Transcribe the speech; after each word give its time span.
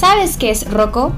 ¿Sabes 0.00 0.38
qué 0.38 0.48
es 0.48 0.66
ROCO? 0.66 1.12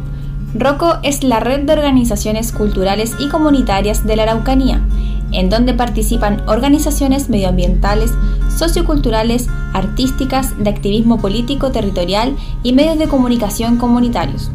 ROCO 0.55 0.97
es 1.05 1.23
la 1.23 1.39
red 1.39 1.61
de 1.61 1.73
organizaciones 1.73 2.51
culturales 2.51 3.15
y 3.21 3.29
comunitarias 3.29 4.05
de 4.05 4.17
la 4.17 4.25
Araucanía, 4.25 4.83
en 5.31 5.49
donde 5.49 5.73
participan 5.73 6.43
organizaciones 6.49 7.29
medioambientales, 7.29 8.11
socioculturales, 8.49 9.47
artísticas, 9.73 10.59
de 10.59 10.69
activismo 10.69 11.21
político 11.21 11.71
territorial 11.71 12.35
y 12.65 12.73
medios 12.73 12.99
de 12.99 13.07
comunicación 13.07 13.77
comunitarios. 13.77 14.51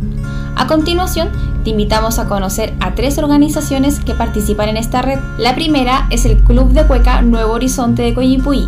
A 0.57 0.67
continuación, 0.67 1.29
te 1.63 1.69
invitamos 1.69 2.19
a 2.19 2.27
conocer 2.27 2.73
a 2.81 2.95
tres 2.95 3.17
organizaciones 3.19 4.01
que 4.01 4.13
participan 4.13 4.67
en 4.67 4.75
esta 4.75 5.01
red. 5.01 5.19
La 5.37 5.55
primera 5.55 6.05
es 6.09 6.25
el 6.25 6.37
Club 6.43 6.71
de 6.71 6.85
Cueca 6.85 7.21
Nuevo 7.21 7.53
Horizonte 7.53 8.01
de 8.01 8.13
Coyipulli, 8.13 8.67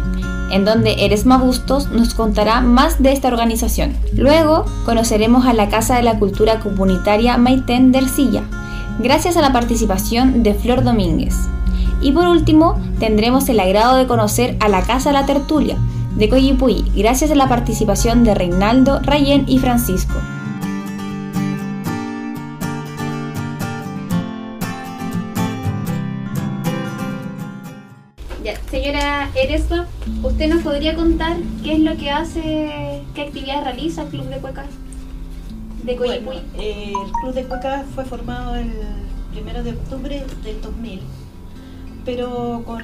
en 0.51 0.65
donde 0.65 1.05
Eresma 1.05 1.37
Bustos 1.37 1.89
nos 1.89 2.13
contará 2.13 2.61
más 2.61 3.01
de 3.01 3.11
esta 3.11 3.27
organización. 3.27 3.95
Luego 4.15 4.65
conoceremos 4.85 5.45
a 5.45 5.53
la 5.53 5.69
Casa 5.69 5.95
de 5.95 6.03
la 6.03 6.19
Cultura 6.19 6.59
Comunitaria 6.59 7.37
Maitén 7.37 7.91
de 7.91 7.99
Ercilla, 7.99 8.43
gracias 8.99 9.37
a 9.37 9.41
la 9.41 9.53
participación 9.53 10.43
de 10.43 10.53
Flor 10.53 10.83
Domínguez. 10.83 11.35
Y 12.01 12.11
por 12.11 12.27
último, 12.27 12.79
tendremos 12.99 13.49
el 13.49 13.59
agrado 13.59 13.97
de 13.97 14.07
conocer 14.07 14.57
a 14.59 14.69
la 14.69 14.83
Casa 14.83 15.11
la 15.11 15.25
Tertulia 15.25 15.77
de 16.15 16.27
Coyipuy, 16.27 16.91
gracias 16.95 17.31
a 17.31 17.35
la 17.35 17.47
participación 17.47 18.23
de 18.23 18.35
Reinaldo, 18.35 18.99
Rayén 19.01 19.45
y 19.47 19.59
Francisco. 19.59 20.15
Señora 28.69 29.29
Eresma, 29.35 29.87
¿usted 30.23 30.49
nos 30.49 30.63
podría 30.63 30.95
contar 30.95 31.37
qué 31.63 31.73
es 31.73 31.79
lo 31.79 31.97
que 31.97 32.09
hace, 32.09 33.01
qué 33.13 33.21
actividades 33.21 33.63
realiza 33.63 34.03
el 34.03 34.07
Club 34.09 34.25
de 34.29 34.37
Cuecas 34.37 34.67
de 35.83 35.95
Coyipuy? 35.95 36.37
Eh, 36.57 36.93
el 37.05 37.11
Club 37.11 37.33
de 37.33 37.43
Cuecas 37.45 37.85
fue 37.93 38.05
formado 38.05 38.55
el 38.55 38.71
1 39.39 39.63
de 39.63 39.71
octubre 39.71 40.25
del 40.43 40.61
2000 40.61 41.01
pero 42.09 42.63
con 42.65 42.83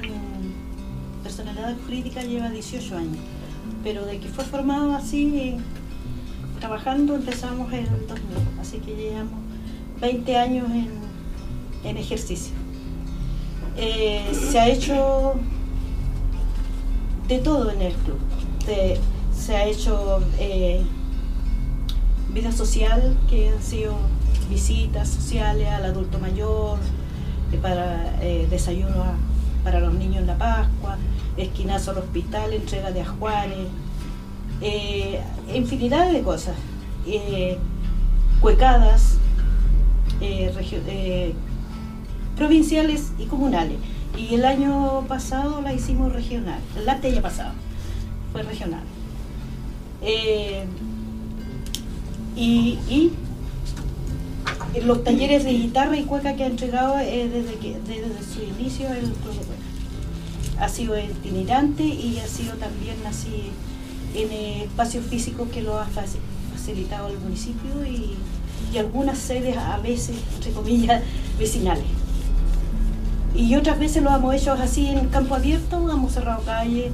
personalidad 1.22 1.74
jurídica 1.84 2.22
lleva 2.22 2.48
18 2.48 2.96
años. 2.96 3.18
Pero 3.82 4.06
de 4.06 4.18
que 4.18 4.28
fue 4.28 4.44
formado 4.44 4.94
así, 4.94 5.56
trabajando, 6.60 7.16
empezamos 7.16 7.72
en 7.72 7.86
el 7.86 8.06
2000, 8.06 8.60
así 8.60 8.78
que 8.78 8.94
llevamos 8.94 9.40
20 10.00 10.36
años 10.36 10.68
en, 11.84 11.96
ejercicio. 11.96 12.52
Eh, 13.76 14.22
se 14.32 14.60
ha 14.60 14.68
hecho 14.68 15.34
de 17.28 17.38
todo 17.38 17.70
en 17.70 17.82
el 17.82 17.94
club. 17.94 18.18
se 19.34 19.56
ha 19.56 19.64
hecho 19.66 20.20
eh, 20.38 20.82
vida 22.32 22.52
social, 22.52 23.16
que 23.28 23.50
han 23.50 23.62
sido 23.62 23.96
visitas 24.50 25.08
sociales 25.08 25.68
al 25.68 25.84
adulto 25.84 26.18
mayor, 26.18 26.78
para 27.62 28.16
eh, 28.22 28.46
desayuno 28.50 29.04
para 29.64 29.80
los 29.80 29.94
niños 29.94 30.18
en 30.18 30.26
la 30.26 30.38
Pascua, 30.38 30.96
esquinazo 31.36 31.92
al 31.92 31.98
hospital, 31.98 32.52
entrega 32.52 32.92
de 32.92 33.00
ajuares, 33.00 33.68
eh, 34.60 35.20
infinidad 35.52 36.12
de 36.12 36.22
cosas, 36.22 36.54
eh, 37.06 37.58
cuecadas 38.40 39.18
provinciales 42.36 43.12
y 43.18 43.26
comunales. 43.26 43.78
Y 44.16 44.34
el 44.34 44.44
año 44.44 45.04
pasado 45.08 45.60
la 45.60 45.72
hicimos 45.72 46.12
regional, 46.12 46.60
el 46.76 46.88
año 46.88 47.22
pasado 47.22 47.52
fue 48.32 48.42
regional. 48.42 48.82
y 52.36 52.78
los 54.84 55.04
talleres 55.04 55.44
de 55.44 55.52
guitarra 55.52 55.96
y 55.96 56.04
cueca 56.04 56.36
que 56.36 56.44
ha 56.44 56.46
entregado 56.46 56.98
eh, 56.98 57.28
desde, 57.28 57.80
desde 57.80 58.22
su 58.22 58.42
inicio 58.42 58.88
el 58.92 59.12
Club 59.12 59.32
de 59.32 59.44
Cueca. 59.44 59.62
Ha 60.60 60.68
sido 60.68 60.98
itinerante 60.98 61.82
y 61.82 62.18
ha 62.18 62.26
sido 62.26 62.54
también 62.54 62.96
así 63.06 63.50
en 64.14 64.32
espacios 64.62 65.04
físicos 65.06 65.48
que 65.50 65.62
lo 65.62 65.78
ha 65.78 65.86
facilitado 65.86 67.08
el 67.08 67.18
municipio 67.18 67.84
y, 67.86 68.16
algunas 68.78 69.16
sedes 69.16 69.56
a 69.56 69.78
veces, 69.78 70.16
entre 70.34 70.52
comillas, 70.52 71.02
vecinales. 71.38 71.86
Y 73.36 73.54
otras 73.54 73.78
veces 73.78 74.02
lo 74.02 74.14
hemos 74.14 74.34
hecho 74.34 74.52
así 74.52 74.86
en 74.86 75.08
campo 75.08 75.34
abierto, 75.34 75.90
hemos 75.90 76.12
cerrado 76.12 76.42
calles. 76.44 76.90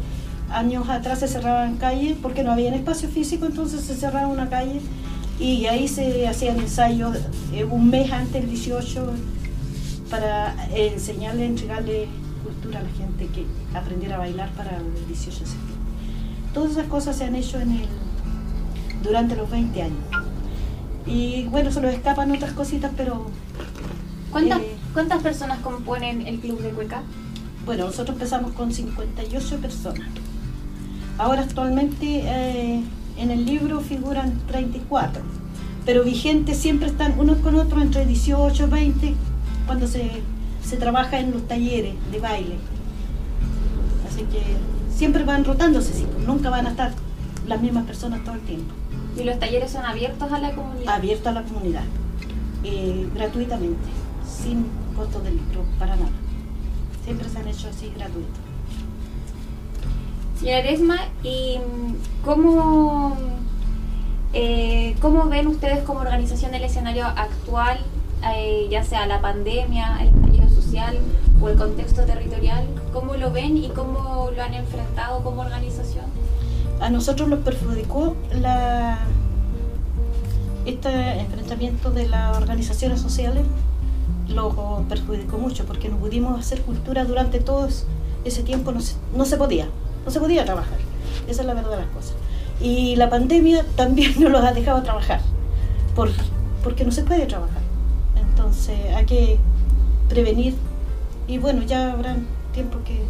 Años 0.51 0.89
atrás 0.89 1.21
se 1.21 1.29
cerraban 1.29 1.77
calles 1.77 2.17
porque 2.21 2.43
no 2.43 2.53
había 2.53 2.75
espacio 2.75 3.09
físico, 3.09 3.47
entonces 3.47 3.81
se 3.83 3.95
cerraba 3.95 4.27
una 4.27 4.51
calle 4.51 4.81
y 5.39 5.67
ahí 5.67 5.89
se 5.89 6.27
hacían 6.29 6.59
ensayos 6.59 7.17
eh, 7.53 7.65
un 7.65 7.89
mes 7.91 8.13
antes 8.13 8.35
del 8.35 8.51
18 8.51 9.13
para 10.11 10.55
enseñarle, 10.75 11.47
entregarle 11.47 12.09
cultura 12.45 12.81
a 12.81 12.83
la 12.83 12.91
gente 12.91 13.29
que 13.29 13.47
aprendiera 13.77 14.17
a 14.17 14.19
bailar 14.19 14.51
para 14.51 14.77
el 14.77 15.07
18 15.07 15.41
de 15.41 15.47
septiembre. 15.47 15.75
Todas 16.53 16.73
esas 16.73 16.87
cosas 16.87 17.17
se 17.17 17.25
han 17.25 17.35
hecho 17.35 17.59
en 17.61 17.73
el, 17.73 17.87
durante 19.03 19.37
los 19.37 19.51
20 19.51 19.83
años. 19.83 20.05
Y 21.07 21.45
bueno, 21.45 21.71
se 21.71 21.81
nos 21.81 21.95
escapan 21.95 22.31
otras 22.33 22.53
cositas, 22.53 22.93
pero... 22.97 23.27
¿Cuántas, 24.31 24.61
eh, 24.61 24.72
¿Cuántas 24.93 25.23
personas 25.23 25.61
componen 25.61 26.27
el 26.27 26.39
Club 26.39 26.61
de 26.61 26.69
Cueca? 26.69 27.01
Bueno, 27.65 27.87
nosotros 27.87 28.15
empezamos 28.15 28.53
con 28.53 28.73
58 28.73 29.57
personas. 29.57 30.07
Ahora 31.17 31.41
actualmente 31.41 32.23
eh, 32.27 32.83
en 33.17 33.31
el 33.31 33.47
libro 33.47 33.81
figuran 33.81 34.39
34, 34.49 35.23
pero 35.87 36.05
vigentes 36.05 36.59
siempre 36.59 36.89
están 36.89 37.19
unos 37.19 37.39
con 37.39 37.55
otros 37.55 37.81
entre 37.81 38.05
18 38.05 38.67
y 38.67 38.71
20 38.71 39.15
cuando 39.67 39.87
se, 39.87 40.23
trabaja 40.79 41.21
en 41.21 41.33
los 41.33 41.49
talleres 41.49 41.95
de 42.11 42.21
baile. 42.21 42.57
Así 44.07 44.25
que 44.25 44.43
siempre 44.95 45.25
van 45.25 45.45
rotándose, 45.47 46.05
nunca 46.27 46.51
van 46.51 46.67
a 46.67 46.71
estar 46.71 46.93
las 47.47 47.63
mismas 47.63 47.87
personas 47.87 48.25
todo 48.25 48.35
el 48.35 48.43
tiempo. 48.43 48.75
¿Y 49.19 49.25
los 49.25 49.39
talleres 49.39 49.71
son 49.71 49.87
abiertos 49.87 50.31
a 50.31 50.39
la 50.39 50.53
comunidad? 50.53 50.95
Abiertos 50.95 51.27
a 51.29 51.33
la 51.33 51.43
comunidad, 51.45 51.85
eh, 52.65 53.09
gratuitamente, 53.15 53.89
sin 54.27 54.67
costo 55.03 55.21
del 55.21 55.37
libro, 55.37 55.65
para 55.79 55.97
nada. 55.97 56.11
Siempre 57.05 57.29
se 57.29 57.39
han 57.39 57.49
hecho 57.49 57.69
así 57.69 57.93
gratuitos. 57.97 58.39
Señora 60.39 60.63
Desma, 60.63 60.97
¿y 61.25 61.59
cómo, 62.25 63.17
eh, 64.33 64.95
cómo 65.01 65.29
ven 65.29 65.49
ustedes 65.49 65.83
como 65.85 66.01
organización 66.01 66.55
el 66.55 66.63
escenario 66.63 67.07
actual, 67.07 67.79
eh, 68.35 68.69
ya 68.71 68.85
sea 68.85 69.07
la 69.07 69.21
pandemia, 69.21 69.99
el 70.03 70.09
estallido 70.09 70.49
social 70.51 70.99
o 71.41 71.49
el 71.49 71.59
contexto 71.59 72.05
territorial? 72.05 72.65
¿Cómo 72.93 73.17
lo 73.17 73.33
ven 73.33 73.57
y 73.57 73.69
cómo 73.71 74.31
lo 74.35 74.43
han 74.43 74.55
enfrentado 74.55 75.23
como 75.25 75.43
organización? 75.43 76.05
A 76.81 76.91
nosotros 76.91 77.29
nos 77.29 77.41
perjudicó 77.41 78.17
la, 78.41 78.99
este 80.65 81.21
enfrentamiento 81.21 81.91
de 81.91 82.09
las 82.09 82.37
organizaciones 82.37 83.01
sociales, 83.01 83.45
lo 84.33 84.85
perjudicó 84.89 85.39
mucho 85.39 85.65
porque 85.65 85.89
no 85.89 85.97
pudimos 85.97 86.39
hacer 86.39 86.63
cultura 86.63 87.05
durante 87.05 87.41
todo 87.41 87.69
ese 88.25 88.43
tiempo, 88.43 88.73
no 88.73 89.25
se 89.25 89.37
podía 89.37 89.69
no 90.05 90.11
se 90.11 90.21
podía 90.21 90.45
trabajar. 90.45 90.79
Esa 91.29 91.43
es 91.43 91.47
la 91.47 91.55
verdad 91.55 91.71
de 91.71 91.77
las 91.79 91.87
cosas. 91.87 92.15
Y 92.61 92.97
la 92.97 93.11
pandemia 93.11 93.65
también 93.77 94.15
no 94.21 94.29
los 94.29 94.45
ha 94.45 94.53
dejado 94.53 94.83
trabajar, 94.83 95.21
por, 95.95 96.11
porque 96.63 96.85
no 96.85 96.93
se 96.93 97.03
puede 97.03 97.27
trabajar. 97.27 97.63
Entonces 98.17 98.95
hay 98.95 99.07
que 99.07 99.39
prevenir 100.09 100.55
y 101.29 101.39
bueno, 101.39 101.63
ya 101.63 101.93
habrán 101.93 102.27
tiempos 102.53 102.83
que 102.85 103.01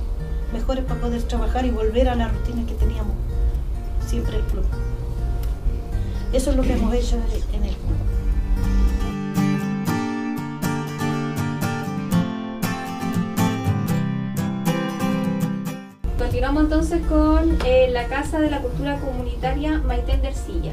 mejores 0.52 0.84
para 0.84 1.00
poder 1.00 1.22
trabajar 1.22 1.64
y 1.64 1.70
volver 1.70 2.08
a 2.08 2.14
la 2.14 2.28
rutina 2.28 2.66
que 2.66 2.74
teníamos 2.74 3.14
siempre 4.06 4.36
el 4.36 4.42
club. 4.44 4.64
Eso 6.32 6.50
es 6.50 6.56
lo 6.56 6.62
que 6.62 6.74
hemos 6.74 6.94
hecho 6.94 7.16
en 7.52 7.64
el 7.64 7.74
club. 7.74 8.01
Continuamos 16.42 16.72
entonces 16.72 17.06
con 17.06 17.56
eh, 17.64 17.88
la 17.92 18.08
Casa 18.08 18.40
de 18.40 18.50
la 18.50 18.58
Cultura 18.58 18.98
Comunitaria 18.98 19.78
Maite 19.78 20.16
Dercilla. 20.16 20.72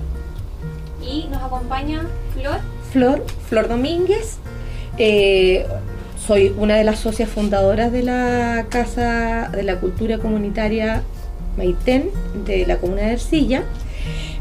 Y 1.00 1.28
nos 1.28 1.44
acompaña 1.44 2.08
Flor. 2.34 2.60
Flor, 2.92 3.26
Flor 3.48 3.68
Domínguez. 3.68 4.38
Eh, 4.98 5.68
soy 6.26 6.56
una 6.58 6.76
de 6.76 6.84
las 6.84 6.98
socias 6.98 7.30
fundadoras 7.30 7.92
de 7.92 8.02
la 8.02 8.66
Casa 8.70 9.50
de 9.50 9.62
la 9.62 9.80
Cultura 9.80 10.18
Comunitaria 10.18 11.04
Maitén 11.56 12.10
de 12.48 12.66
la 12.66 12.78
Comuna 12.78 13.04
de 13.04 13.12
Ercilla. 13.12 13.62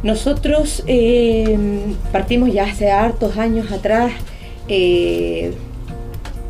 Nosotros 0.03 0.83
eh, 0.87 1.59
partimos 2.11 2.55
ya 2.55 2.65
hace 2.65 2.91
hartos 2.91 3.37
años 3.37 3.71
atrás 3.71 4.13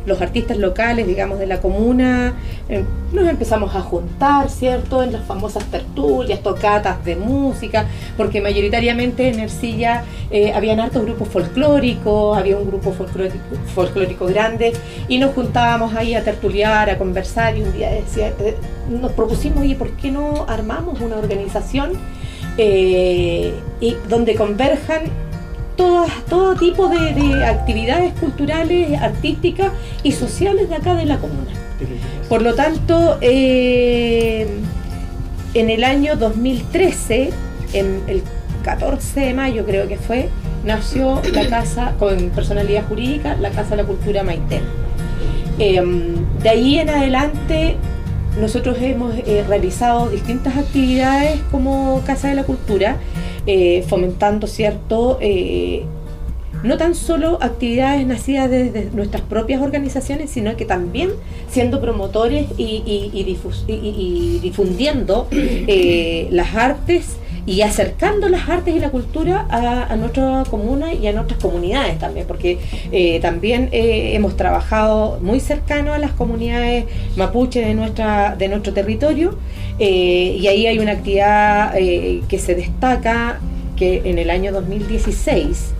los 0.09 0.21
artistas 0.21 0.57
locales, 0.57 1.07
digamos, 1.07 1.39
de 1.39 1.47
la 1.47 1.61
comuna, 1.61 2.33
eh, 2.67 2.83
nos 3.13 3.27
empezamos 3.27 3.75
a 3.75 3.81
juntar, 3.81 4.49
¿cierto? 4.49 5.01
En 5.03 5.13
las 5.13 5.23
famosas 5.23 5.63
tertulias, 5.65 6.41
tocatas 6.41 7.05
de 7.05 7.15
música, 7.15 7.85
porque 8.17 8.41
mayoritariamente 8.41 9.29
en 9.29 9.39
Ercilla 9.39 10.03
eh, 10.31 10.51
habían 10.53 10.79
hartos 10.79 11.03
grupos 11.03 11.29
folclóricos, 11.29 12.37
había 12.37 12.57
un 12.57 12.67
grupo 12.67 12.91
folclórico, 12.91 13.37
folclórico 13.73 14.25
grande, 14.25 14.73
y 15.07 15.19
nos 15.19 15.33
juntábamos 15.33 15.95
ahí 15.95 16.15
a 16.15 16.23
tertuliar, 16.23 16.89
a 16.89 16.97
conversar, 16.97 17.57
y 17.57 17.61
un 17.61 17.71
día 17.71 17.91
decía, 17.91 18.33
eh, 18.39 18.55
nos 18.89 19.11
propusimos, 19.13 19.59
oye, 19.59 19.75
¿por 19.75 19.91
qué 19.91 20.11
no 20.11 20.45
armamos 20.49 20.99
una 20.99 21.15
organización 21.15 21.93
y 22.61 23.95
donde 24.09 24.35
converjan 24.35 25.03
todo 26.29 26.55
tipo 26.55 26.89
de, 26.89 27.45
actividades 27.45 28.13
culturales, 28.19 28.99
artísticas 28.99 29.71
y 30.03 30.11
sociales 30.11 30.69
de 30.69 30.75
acá 30.75 30.95
de 30.95 31.05
la 31.05 31.17
comuna. 31.17 31.51
Por 32.27 32.41
lo 32.41 32.53
tanto, 32.53 33.17
eh, 33.21 34.47
en 35.53 35.69
el 35.69 35.83
año 35.83 36.15
2013, 36.15 37.31
en 37.73 38.01
el 38.07 38.23
14 38.63 39.19
de 39.21 39.33
mayo 39.33 39.65
creo 39.65 39.87
que 39.87 39.97
fue, 39.97 40.29
nació 40.65 41.21
la 41.33 41.47
casa 41.47 41.93
con 41.97 42.29
personalidad 42.31 42.85
jurídica, 42.87 43.35
la 43.35 43.49
Casa 43.51 43.71
de 43.71 43.77
la 43.77 43.85
Cultura 43.85 44.23
Maite. 44.23 44.61
Eh, 45.57 45.81
de 46.41 46.49
ahí 46.49 46.79
en 46.79 46.89
adelante 46.89 47.77
nosotros 48.39 48.77
hemos 48.79 49.15
eh, 49.15 49.43
realizado 49.47 50.09
distintas 50.09 50.55
actividades 50.57 51.39
como 51.51 52.01
Casa 52.05 52.29
de 52.29 52.35
la 52.35 52.43
Cultura 52.43 52.97
eh, 53.51 53.83
fomentando, 53.87 54.45
¿cierto? 54.45 55.17
Eh, 55.21 55.81
no 56.61 56.77
tan 56.77 56.93
solo 56.93 57.39
actividades 57.41 58.05
nacidas 58.05 58.47
desde 58.47 58.91
nuestras 58.93 59.23
propias 59.23 59.59
organizaciones, 59.59 60.29
sino 60.29 60.55
que 60.55 60.65
también 60.65 61.09
siendo 61.49 61.81
promotores 61.81 62.45
y, 62.59 63.23
difundiendo 64.43 65.27
eh, 65.31 66.27
las 66.29 66.53
artes 66.53 67.17
y 67.45 67.61
acercando 67.61 68.29
las 68.29 68.47
artes 68.49 68.75
y 68.75 68.79
la 68.79 68.89
cultura 68.89 69.47
a, 69.49 69.95
nuestra 69.95 70.43
comuna 70.49 70.93
y 70.93 71.07
a 71.07 71.13
nuestras 71.13 71.39
comunidades 71.39 71.97
también, 71.99 72.25
porque 72.27 72.59
también 73.21 73.69
hemos 73.71 74.37
trabajado 74.37 75.19
muy 75.21 75.39
cercano 75.39 75.93
a 75.93 75.99
las 75.99 76.11
comunidades 76.11 76.85
mapuche 77.15 77.65
de, 77.65 77.73
nuestra, 77.73 78.35
de 78.35 78.47
nuestro 78.47 78.73
territorio 78.73 79.37
eh, 79.79 80.37
y 80.37 80.47
ahí 80.47 80.67
hay 80.67 80.79
una 80.79 80.91
actividad 80.93 81.73
eh, 81.77 82.21
que 82.27 82.37
se 82.37 82.53
destaca 82.53 83.39
que 83.77 84.01
en 84.05 84.19
el 84.19 84.29
año 84.29 84.51
2016 84.51 85.73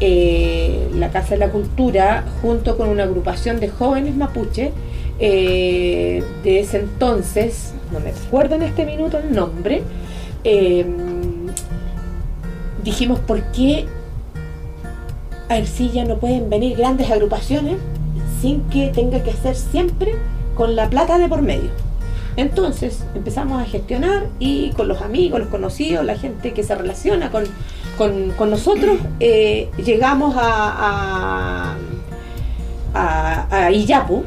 eh, 0.00 0.88
la 0.94 1.10
Casa 1.10 1.30
de 1.30 1.38
la 1.38 1.50
Cultura, 1.50 2.24
junto 2.42 2.76
con 2.76 2.90
una 2.90 3.04
agrupación 3.04 3.58
de 3.58 3.68
jóvenes 3.68 4.14
mapuche, 4.14 4.72
de 5.18 6.22
ese 6.44 6.78
entonces, 6.78 7.72
no 7.92 7.98
me 7.98 8.10
acuerdo 8.10 8.54
en 8.54 8.62
este 8.62 8.86
minuto 8.86 9.18
el 9.18 9.34
nombre, 9.34 9.82
dijimos 12.84 13.18
por 13.20 13.42
qué 13.52 13.86
a 15.48 15.58
Ercilla 15.58 16.04
no 16.04 16.18
pueden 16.18 16.50
venir 16.50 16.76
grandes 16.76 17.10
agrupaciones 17.10 17.76
sin 18.40 18.62
que 18.70 18.88
tenga 18.88 19.22
que 19.22 19.30
hacer 19.30 19.56
siempre 19.56 20.14
con 20.54 20.76
la 20.76 20.88
plata 20.88 21.18
de 21.18 21.28
por 21.28 21.42
medio. 21.42 21.70
Entonces 22.36 23.04
empezamos 23.14 23.60
a 23.60 23.64
gestionar 23.64 24.28
y 24.38 24.70
con 24.70 24.86
los 24.86 25.02
amigos, 25.02 25.40
los 25.40 25.48
conocidos, 25.48 26.04
la 26.04 26.16
gente 26.16 26.52
que 26.52 26.62
se 26.62 26.74
relaciona 26.74 27.30
con, 27.30 28.50
nosotros, 28.50 28.96
eh, 29.20 29.68
llegamos 29.84 30.34
a, 30.38 31.74
a, 32.94 33.70
Iyapu, 33.72 34.24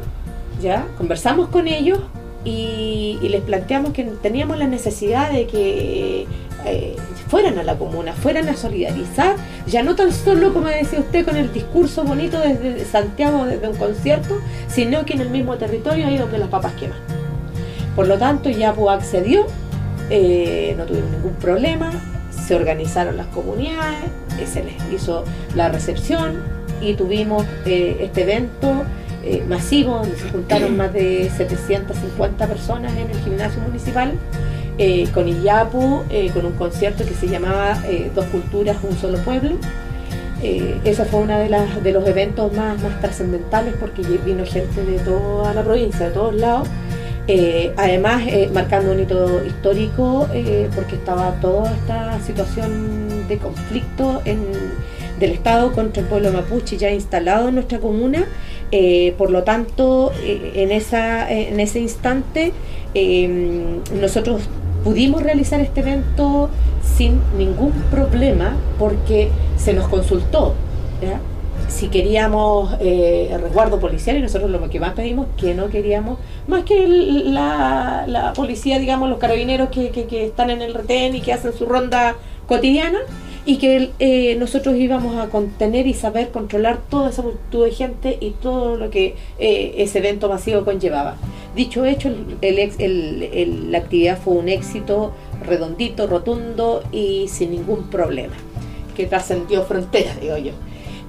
¿ya? 0.60 0.86
conversamos 0.98 1.48
con 1.48 1.66
ellos 1.68 2.00
y, 2.44 3.18
les 3.22 3.40
planteamos 3.42 3.92
que 3.92 4.04
teníamos 4.04 4.58
la 4.58 4.66
necesidad 4.66 5.30
de 5.32 5.46
que 5.46 6.26
eh, 6.64 6.96
fueran 7.28 7.58
a 7.58 7.62
la 7.62 7.76
comuna, 7.76 8.12
fueran 8.12 8.48
a 8.48 8.56
solidarizar, 8.56 9.36
ya 9.66 9.82
no 9.82 9.94
tan 9.94 10.12
solo, 10.12 10.52
como 10.52 10.66
decía 10.66 11.00
usted, 11.00 11.24
con 11.24 11.36
el 11.36 11.52
discurso 11.52 12.04
bonito 12.04 12.38
desde 12.40 12.84
Santiago, 12.84 13.46
desde 13.46 13.68
un 13.68 13.76
concierto, 13.76 14.38
sino 14.68 15.04
que 15.04 15.14
en 15.14 15.20
el 15.20 15.30
mismo 15.30 15.56
territorio, 15.56 16.06
ahí 16.06 16.18
donde 16.18 16.38
las 16.38 16.48
papas 16.48 16.74
queman. 16.74 16.98
Por 17.96 18.06
lo 18.06 18.18
tanto, 18.18 18.50
Yapu 18.50 18.90
accedió, 18.90 19.46
eh, 20.10 20.74
no 20.76 20.84
tuvimos 20.84 21.10
ningún 21.10 21.34
problema, 21.34 21.90
se 22.30 22.54
organizaron 22.54 23.16
las 23.16 23.26
comunidades, 23.28 24.10
eh, 24.38 24.46
se 24.46 24.64
les 24.64 24.74
hizo 24.92 25.24
la 25.54 25.68
recepción 25.68 26.42
y 26.80 26.94
tuvimos 26.94 27.46
este 27.64 28.22
evento 28.22 28.84
masivo 29.48 29.98
donde 29.98 30.16
se 30.16 30.28
juntaron 30.30 30.76
más 30.76 30.92
de 30.92 31.30
750 31.36 32.46
personas 32.46 32.92
en 32.96 33.10
el 33.10 33.18
gimnasio 33.18 33.60
municipal. 33.62 34.12
con 35.14 35.28
Iyapu, 35.28 36.02
con 36.34 36.46
un 36.46 36.52
concierto 36.52 37.04
que 37.04 37.14
se 37.14 37.28
llamaba 37.28 37.78
Dos 38.14 38.26
Culturas, 38.26 38.76
un 38.82 38.96
solo 38.96 39.18
pueblo. 39.18 39.56
ese 40.42 41.04
fue 41.04 41.20
uno 41.20 41.38
de, 41.38 41.48
de 41.82 41.92
los 41.92 42.06
eventos 42.06 42.52
más, 42.52 42.82
más 42.82 43.00
trascendentales 43.00 43.74
porque 43.78 44.02
vino 44.02 44.44
gente 44.44 44.84
de 44.84 44.98
toda 44.98 45.54
la 45.54 45.62
provincia, 45.62 46.06
de 46.06 46.12
todos 46.12 46.34
lados, 46.34 46.68
eh, 47.28 47.72
además, 47.76 48.22
eh, 48.26 48.50
marcando 48.52 48.92
un 48.92 49.00
hito 49.00 49.44
histórico, 49.44 50.28
eh, 50.32 50.68
porque 50.74 50.96
estaba 50.96 51.32
toda 51.40 51.72
esta 51.72 52.20
situación 52.20 53.28
de 53.28 53.38
conflicto 53.38 54.22
del 54.24 55.30
Estado 55.30 55.72
contra 55.72 56.02
el 56.02 56.08
pueblo 56.08 56.32
mapuche 56.32 56.76
ya 56.76 56.90
instalado 56.90 57.48
en 57.48 57.54
nuestra 57.54 57.78
comuna. 57.78 58.26
Por 59.18 59.30
lo 59.30 59.42
tanto, 59.42 60.12
en, 60.24 60.72
esa, 60.72 61.30
en 61.30 61.60
ese 61.60 61.80
instante, 61.80 62.52
nosotros 64.00 64.42
pudimos 64.84 65.22
realizar 65.22 65.60
este 65.60 65.80
evento 65.80 66.48
sin 66.96 67.20
ningún 67.36 67.72
problema 67.90 68.56
porque 68.78 69.28
se 69.56 69.74
nos 69.74 69.88
consultó 69.88 70.54
si 71.72 71.88
queríamos 71.88 72.74
eh, 72.80 73.36
resguardo 73.40 73.80
policial 73.80 74.16
y 74.16 74.20
nosotros 74.20 74.50
lo 74.50 74.68
que 74.68 74.78
más 74.78 74.92
pedimos 74.92 75.26
que 75.36 75.54
no 75.54 75.68
queríamos, 75.68 76.18
más 76.46 76.64
que 76.64 76.86
la, 76.86 78.32
policía, 78.36 78.78
digamos, 78.78 79.08
los 79.08 79.18
carabineros 79.18 79.70
que, 79.70 79.90
que, 79.90 80.24
están 80.24 80.50
en 80.50 80.62
el 80.62 80.74
retén 80.74 81.14
y 81.14 81.20
que 81.20 81.32
hacen 81.32 81.52
su 81.52 81.66
ronda 81.66 82.16
cotidiana, 82.46 82.98
y 83.44 83.58
que 83.58 83.90
eh, 83.98 84.36
nosotros 84.36 84.76
íbamos 84.76 85.16
a 85.16 85.28
contener 85.28 85.86
y 85.86 85.94
saber 85.94 86.30
controlar 86.30 86.78
toda 86.88 87.10
esa 87.10 87.22
multitud 87.22 87.64
de 87.64 87.72
gente 87.72 88.18
y 88.20 88.30
todo 88.30 88.76
lo 88.76 88.90
que 88.90 89.16
eh, 89.38 89.74
ese 89.78 89.98
evento 89.98 90.28
masivo 90.28 90.64
conllevaba. 90.64 91.16
Dicho 91.56 91.84
hecho, 91.84 92.10
el, 92.40 93.72
la 93.72 93.78
actividad 93.78 94.18
fue 94.18 94.34
un 94.34 94.48
éxito 94.48 95.12
redondito, 95.44 96.06
rotundo 96.06 96.82
y 96.92 97.26
sin 97.28 97.50
ningún 97.50 97.90
problema, 97.90 98.34
que 98.96 99.06
trascendió 99.06 99.62
fronteras, 99.64 100.20
digo 100.20 100.36
yo. 100.38 100.52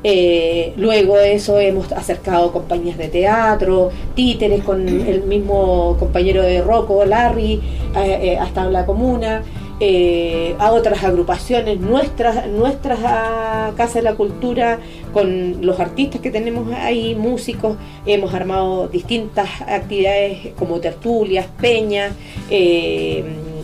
Eh, 0.06 0.74
luego 0.76 1.18
eso 1.18 1.60
hemos 1.60 1.90
acercado 1.94 2.52
compañías 2.52 2.98
de 2.98 3.08
teatro, 3.08 3.90
títeres 4.16 4.62
con 4.62 4.88
el 4.90 5.24
mismo 5.24 5.96
compañero 5.98 6.44
de 6.44 6.62
Rocco, 6.62 7.06
Larry, 7.06 7.62
eh, 7.96 8.20
eh, 8.22 8.38
hasta 8.38 8.66
la 8.66 8.86
comuna, 8.86 9.44
a 10.60 10.72
otras 10.72 11.04
agrupaciones, 11.04 11.80
nuestras, 11.80 12.48
nuestras 12.48 13.00
Casa 13.76 14.00
de 14.00 14.02
la 14.04 14.16
Cultura, 14.16 14.80
con 15.14 15.66
los 15.66 15.80
artistas 15.80 16.22
que 16.22 16.32
tenemos 16.32 16.72
ahí, 16.74 17.16
músicos, 17.16 17.78
hemos 18.06 18.34
armado 18.34 18.88
distintas 18.88 19.50
actividades 19.62 20.54
como 20.58 20.80
tertulias, 20.80 21.48
peñas, 21.60 22.14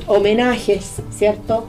homenajes, 0.08 1.02
¿cierto? 1.10 1.68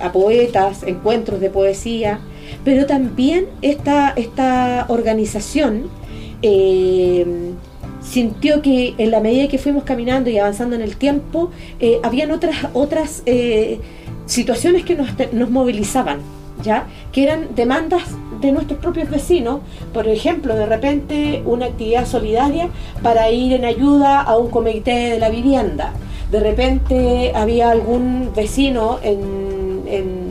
a 0.00 0.12
poetas, 0.12 0.82
encuentros 0.84 1.40
de 1.40 1.50
poesía 1.50 2.20
pero 2.64 2.86
también 2.86 3.46
esta, 3.62 4.10
esta 4.16 4.86
organización 4.88 5.88
eh, 6.42 7.24
sintió 8.06 8.62
que 8.62 8.94
en 8.98 9.10
la 9.10 9.20
medida 9.20 9.48
que 9.48 9.58
fuimos 9.58 9.84
caminando 9.84 10.30
y 10.30 10.38
avanzando 10.38 10.76
en 10.76 10.82
el 10.82 10.96
tiempo, 10.96 11.50
eh, 11.80 11.98
habían 12.02 12.30
otras, 12.30 12.56
otras 12.72 13.22
eh, 13.26 13.80
situaciones 14.26 14.84
que 14.84 14.94
nos, 14.94 15.08
nos 15.32 15.50
movilizaban, 15.50 16.20
¿ya? 16.62 16.86
que 17.12 17.24
eran 17.24 17.54
demandas 17.54 18.02
de 18.40 18.52
nuestros 18.52 18.78
propios 18.78 19.10
vecinos, 19.10 19.60
por 19.92 20.06
ejemplo, 20.08 20.54
de 20.54 20.66
repente 20.66 21.42
una 21.44 21.66
actividad 21.66 22.06
solidaria 22.06 22.68
para 23.02 23.30
ir 23.30 23.52
en 23.52 23.64
ayuda 23.64 24.20
a 24.20 24.36
un 24.36 24.50
comité 24.50 25.10
de 25.10 25.18
la 25.18 25.28
vivienda. 25.28 25.92
De 26.30 26.40
repente 26.40 27.32
había 27.34 27.70
algún 27.70 28.32
vecino 28.34 28.98
en, 29.02 29.82
en 29.86 30.25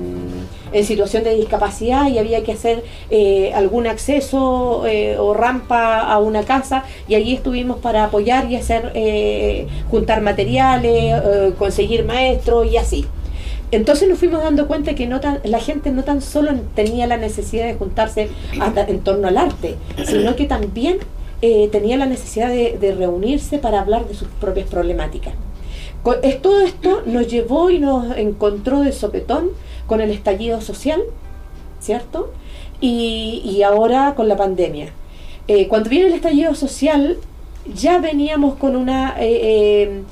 en 0.72 0.86
situación 0.86 1.24
de 1.24 1.36
discapacidad 1.36 2.08
y 2.10 2.18
había 2.18 2.44
que 2.44 2.54
hacer 2.54 2.84
eh, 3.10 3.52
algún 3.54 3.88
acceso 3.88 4.86
eh, 4.86 5.18
o 5.18 5.34
rampa 5.34 6.02
a 6.02 6.20
una 6.20 6.44
casa 6.44 6.84
y 7.08 7.16
allí 7.16 7.36
estuvimos 7.36 7.78
para 7.78 8.06
apoyar 8.06 8.50
y 8.52 8.56
hacer 8.56 8.92
eh, 8.96 9.68
juntar 9.90 10.22
materiales, 10.22 11.54
conseguir 11.58 12.06
maestros 12.06 12.72
y 12.72 12.78
así. 12.78 13.06
Entonces 13.72 14.08
nos 14.08 14.20
fuimos 14.20 14.42
dando 14.42 14.68
cuenta 14.68 14.94
que 14.96 15.08
no 15.08 15.20
la 15.44 15.60
gente 15.60 15.92
no 15.92 16.04
tan 16.04 16.22
solo 16.22 16.52
tenía 16.76 17.08
la 17.08 17.18
necesidad 17.18 17.66
de 17.66 17.74
juntarse 17.74 18.30
en 18.88 19.00
torno 19.02 19.28
al 19.28 19.38
arte, 19.38 19.76
sino 20.06 20.36
que 20.36 20.46
también 20.46 21.00
tenía 21.72 21.98
la 21.98 22.06
necesidad 22.06 22.50
de, 22.50 22.96
reunirse 22.98 23.58
para 23.58 23.82
hablar 23.82 24.08
de 24.08 24.14
sus 24.14 24.28
propias 24.40 24.68
problemáticas. 24.68 25.34
todo 26.42 26.62
esto 26.62 27.02
nos 27.06 27.28
llevó 27.28 27.70
y 27.70 27.80
nos 27.80 28.16
encontró 28.18 28.82
de 28.82 28.92
sopetón 28.92 29.50
con 29.88 30.02
el 30.02 30.12
estallido 30.12 30.62
social, 30.62 31.02
¿cierto? 31.80 32.32
Y, 32.82 33.62
ahora 33.64 34.14
con 34.16 34.28
la 34.28 34.36
pandemia. 34.38 34.90
Eh, 35.48 35.68
cuando 35.68 35.90
viene 35.90 36.08
el 36.08 36.14
estallido 36.14 36.54
social, 36.56 37.18
ya 37.74 38.00
veníamos 38.00 38.56
con 38.56 38.76
una... 38.76 39.16
Eh, 39.20 40.04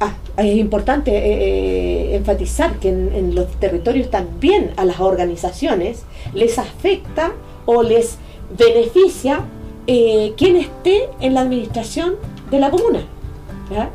ah, 0.00 0.14
es 0.36 0.56
importante 0.56 2.16
enfatizar 2.16 2.78
que 2.80 2.88
en, 2.88 3.12
en, 3.14 3.34
los 3.34 3.48
territorios 3.60 4.10
también 4.10 4.72
a 4.76 4.84
las 4.84 5.00
organizaciones 5.00 6.04
les 6.32 6.58
afecta 6.58 7.32
o 7.66 7.82
les 7.82 8.18
beneficia 8.56 9.44
eh, 9.86 10.32
quien 10.38 10.56
esté 10.56 11.10
en 11.20 11.34
la 11.34 11.42
administración 11.42 12.14
de 12.50 12.58
la 12.58 12.70
comuna, 12.70 13.00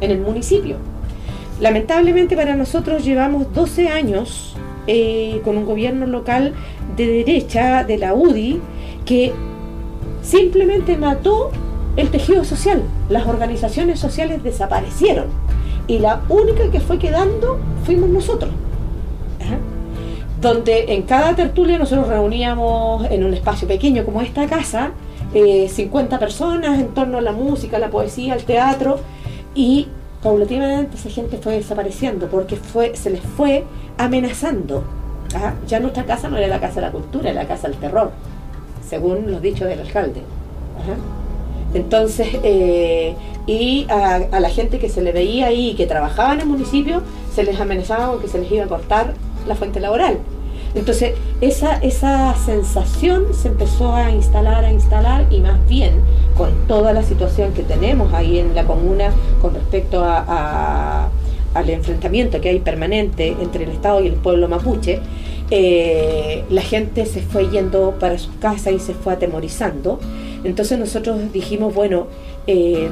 en 0.01 0.12
el 0.12 0.20
municipio. 0.20 0.78
Lamentablemente 1.60 2.36
para 2.36 2.56
nosotros 2.56 3.04
llevamos 3.04 3.54
12 3.54 3.89
años 3.89 4.56
eh, 4.88 5.42
con 5.44 5.58
un 5.58 5.66
gobierno 5.66 6.08
local 6.08 6.54
de 6.96 7.08
derecha, 7.08 7.84
de 7.84 7.98
la 7.98 8.13
UDI, 8.13 8.62
que 9.06 9.34
simplemente 10.22 10.98
mató 10.98 11.51
el 11.98 12.10
tejido 12.10 12.44
social. 12.46 12.82
Las 13.10 13.28
organizaciones 13.28 14.00
sociales 14.00 14.42
desaparecieron. 14.42 15.28
Y 15.88 16.00
la 16.00 16.22
única 16.30 16.70
que 16.72 16.80
fue 16.80 16.98
quedando 16.98 17.60
fuimos 17.84 18.10
nosotros. 18.10 18.51
Donde 20.42 20.94
en 20.94 21.01
cada 21.04 21.36
tertulia 21.36 21.78
nosotros 21.78 22.08
reuníamos 22.08 23.06
en 23.12 23.25
un 23.25 23.34
espacio 23.34 23.68
pequeño 23.68 24.06
como 24.06 24.22
esta 24.22 24.48
casa, 24.48 24.92
50 25.34 26.16
eh, 26.16 26.20
personas 26.20 26.80
en 26.80 26.88
torno 26.94 27.18
a 27.18 27.22
la 27.22 27.34
música, 27.34 27.78
la 27.78 27.89
poesía, 27.89 28.36
el 28.36 28.46
teatro, 28.46 29.00
y 29.54 29.89
paulatinamente 30.21 30.97
esa 30.97 31.09
gente 31.09 31.38
fue 31.38 31.53
desapareciendo 31.53 32.27
porque 32.27 32.55
fue, 32.55 32.95
se 32.95 33.09
les 33.09 33.21
fue 33.21 33.63
amenazando. 33.97 34.83
¿ah? 35.35 35.53
Ya 35.67 35.79
nuestra 35.79 36.05
casa 36.05 36.29
no 36.29 36.38
era 36.38 36.47
la 36.47 36.59
casa 36.59 36.75
de 36.75 36.81
la 36.81 36.91
cultura, 36.91 37.29
era 37.29 37.43
la 37.43 37.47
casa 37.47 37.67
del 37.67 37.77
terror, 37.77 38.11
según 38.88 39.31
los 39.31 39.41
dichos 39.41 39.67
del 39.67 39.79
alcalde. 39.79 40.21
Entonces, 41.73 42.27
eh, 42.43 43.15
y 43.45 43.85
a, 43.89 44.39
la 44.39 44.49
gente 44.49 44.79
que 44.79 44.89
se 44.89 45.01
le 45.01 45.11
veía 45.11 45.47
ahí, 45.47 45.75
que 45.75 45.85
trabajaba 45.85 46.33
en 46.33 46.41
el 46.41 46.47
municipio, 46.47 47.01
se 47.33 47.43
les 47.43 47.59
amenazaba 47.59 48.11
con 48.11 48.21
que 48.21 48.27
se 48.27 48.39
les 48.39 48.51
iba 48.51 48.65
a 48.65 48.67
cortar 48.67 49.13
la 49.47 49.55
fuente 49.55 49.79
laboral. 49.79 50.17
Entonces, 50.75 51.13
esa, 51.41 51.77
esa 51.77 52.35
sensación 52.35 53.33
se 53.33 53.47
empezó 53.47 53.93
a 53.93 54.11
instalar, 54.11 54.65
a 54.65 54.71
instalar, 54.71 55.25
y 55.31 55.41
más 55.41 55.67
bien 55.67 56.01
con 56.39 56.67
toda 56.69 56.93
la 56.93 57.03
situación 57.03 57.51
que 57.51 57.63
tenemos 57.63 58.13
ahí 58.13 58.39
en 58.39 58.55
la 58.55 58.63
comuna 58.63 59.12
con 59.41 59.53
respecto 59.53 60.05
al 60.05 61.69
enfrentamiento 61.69 62.39
que 62.39 62.48
hay 62.48 62.60
permanente 62.60 63.36
entre 63.41 63.65
el 63.65 63.72
Estado 63.72 64.01
y 64.01 64.08
el 64.08 64.13
pueblo 64.13 64.48
mapuche, 64.48 65.01
eh, 65.51 66.46
la 66.50 66.62
gente 66.62 67.05
se 67.05 67.19
fue 67.19 67.50
yendo 67.50 67.96
para 68.00 68.17
sus 68.17 68.34
casas 68.36 68.72
y 68.72 68.79
se 68.79 68.93
fue 68.93 69.12
atemorizando. 69.12 70.00
Entonces 70.46 70.79
nosotros 70.79 71.19
dijimos, 71.34 71.75
bueno, 71.75 72.08
eh, 72.48 72.88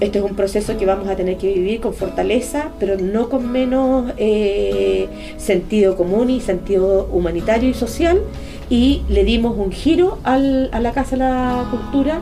este 0.00 0.18
es 0.18 0.24
un 0.24 0.36
proceso 0.36 0.76
que 0.76 0.84
vamos 0.84 1.08
a 1.08 1.16
tener 1.16 1.38
que 1.38 1.50
vivir 1.50 1.80
con 1.80 1.94
fortaleza, 1.94 2.72
pero 2.78 2.98
no 2.98 3.30
con 3.30 3.50
menos 3.50 4.12
eh, 4.18 5.08
sentido 5.38 5.96
común 5.96 6.28
y 6.28 6.42
sentido 6.42 7.08
humanitario 7.10 7.70
y 7.70 7.74
social. 7.74 8.20
Y 8.68 9.00
le 9.08 9.24
dimos 9.24 9.56
un 9.56 9.72
giro 9.72 10.18
a 10.24 10.36
la 10.36 10.92
Casa 10.92 11.12
de 11.12 11.18
la 11.18 11.66
Cultura 11.70 12.20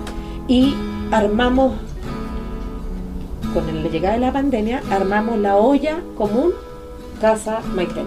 y 0.50 0.74
armamos, 1.12 1.74
con 3.54 3.84
la 3.84 3.88
llegada 3.88 4.14
de 4.14 4.20
la 4.20 4.32
pandemia, 4.32 4.82
armamos 4.90 5.38
la 5.38 5.56
olla 5.56 6.02
común 6.16 6.50
Casa 7.20 7.60
Maitén. 7.72 8.06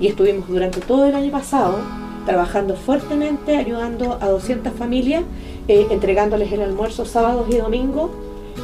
Y 0.00 0.08
estuvimos 0.08 0.48
durante 0.48 0.80
todo 0.80 1.04
el 1.04 1.14
año 1.14 1.30
pasado 1.30 1.76
trabajando 2.26 2.74
fuertemente, 2.74 3.56
ayudando 3.56 4.18
a 4.20 4.28
200 4.28 4.72
familias, 4.72 5.22
eh, 5.68 5.86
entregándoles 5.90 6.50
el 6.50 6.62
almuerzo 6.62 7.04
sábados 7.04 7.46
y 7.48 7.58
domingos 7.58 8.10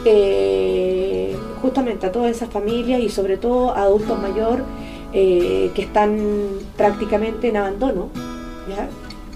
eh, 0.05 1.37
justamente 1.63 2.07
a 2.07 2.13
todas 2.13 2.33
esas 2.33 2.49
familias 2.49 3.01
y 3.01 3.09
sobre 3.09 3.37
todo 3.37 3.71
a 3.71 3.83
adultos 3.83 4.21
mayores 4.21 4.65
eh, 5.13 5.71
que 5.77 5.83
están 5.83 6.19
prácticamente 6.77 7.51
en 7.51 7.57
abandono, 7.57 8.09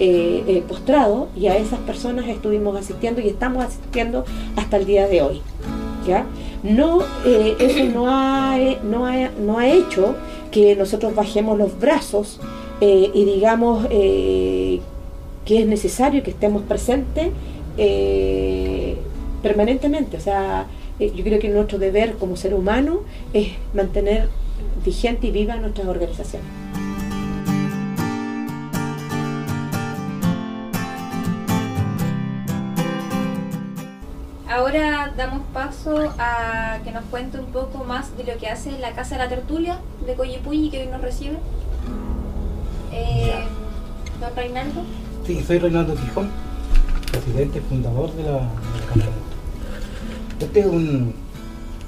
eh, 0.01 0.65
postrados, 0.67 1.29
y 1.37 1.47
a 1.47 1.57
esas 1.57 1.79
personas 1.81 2.29
estuvimos 2.29 2.77
asistiendo 2.77 3.21
y 3.21 3.29
estamos 3.29 3.65
asistiendo 3.65 4.25
hasta 4.57 4.77
el 4.77 4.87
día 4.87 5.07
de 5.07 5.23
hoy. 5.23 5.43
¿ya? 6.07 6.27
No, 6.63 7.03
eso 7.25 7.85
no 7.85 8.07
ha, 8.09 8.57
no, 8.83 9.07
ha, 9.07 9.29
no 9.29 9.59
ha 9.59 9.69
hecho 9.69 10.17
que 10.51 10.75
nosotros 10.75 11.15
bajemos 11.15 11.57
los 11.59 11.79
brazos 11.79 12.41
y 12.81 13.25
digamos 13.25 13.87
que 13.89 14.81
es 15.47 15.67
necesario 15.67 16.23
que 16.23 16.31
estemos 16.31 16.63
presentes 16.63 17.29
permanentemente. 19.43 20.17
O 20.17 20.21
sea, 20.21 20.67
eh, 20.99 21.13
yo 21.15 21.25
creo 21.25 21.39
que 21.39 21.49
nuestro 21.49 21.79
deber 21.79 22.15
como 22.15 22.37
ser 22.37 22.55
humano 22.55 23.01
es 23.33 23.49
mantener 23.75 24.29
vigente 24.85 25.29
y 25.29 25.31
viva 25.31 25.57
nuestras 25.57 25.87
organizaciones. 25.89 26.49
Ahora 34.61 35.11
damos 35.17 35.41
paso 35.55 36.13
a 36.19 36.81
que 36.85 36.93
nos 36.93 37.05
cuente 37.07 37.39
un 37.39 37.47
poco 37.47 37.83
más 37.83 38.15
de 38.19 38.25
lo 38.25 38.39
que 38.39 38.47
hace 38.47 38.79
la 38.79 38.93
Casa 38.93 39.15
de 39.15 39.23
la 39.25 39.29
Tertulia 39.31 39.79
de 40.05 40.13
Coyipuyi 40.13 40.69
que 40.69 40.83
hoy 40.83 40.89
nos 40.89 41.01
recibe. 41.01 41.39
Eh, 42.93 43.43
¿Don 44.21 44.37
Reinaldo? 44.37 44.83
Sí, 45.27 45.43
soy 45.47 45.61
Reinaldo 45.61 45.95
Quijón, 45.95 46.29
presidente 47.11 47.63
fundador 47.63 48.13
de 48.13 48.23
la, 48.25 48.33
de 48.33 48.97
la 48.97 49.07
este 50.41 50.61
es 50.61 50.67
un. 50.67 51.15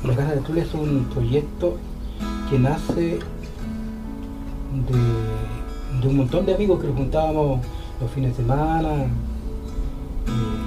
La 0.02 0.16
Casa 0.16 0.30
de 0.30 0.36
Tertulia 0.36 0.62
es 0.62 0.72
un 0.72 1.04
proyecto 1.12 1.76
que 2.48 2.58
nace 2.58 3.18
de, 6.00 6.08
un 6.08 6.16
montón 6.16 6.46
de 6.46 6.54
amigos 6.54 6.80
que 6.80 6.86
nos 6.86 6.96
juntábamos 6.96 7.60
los 8.00 8.10
fines 8.12 8.30
de 8.30 8.44
semana, 8.44 8.94
eh, 8.94 9.08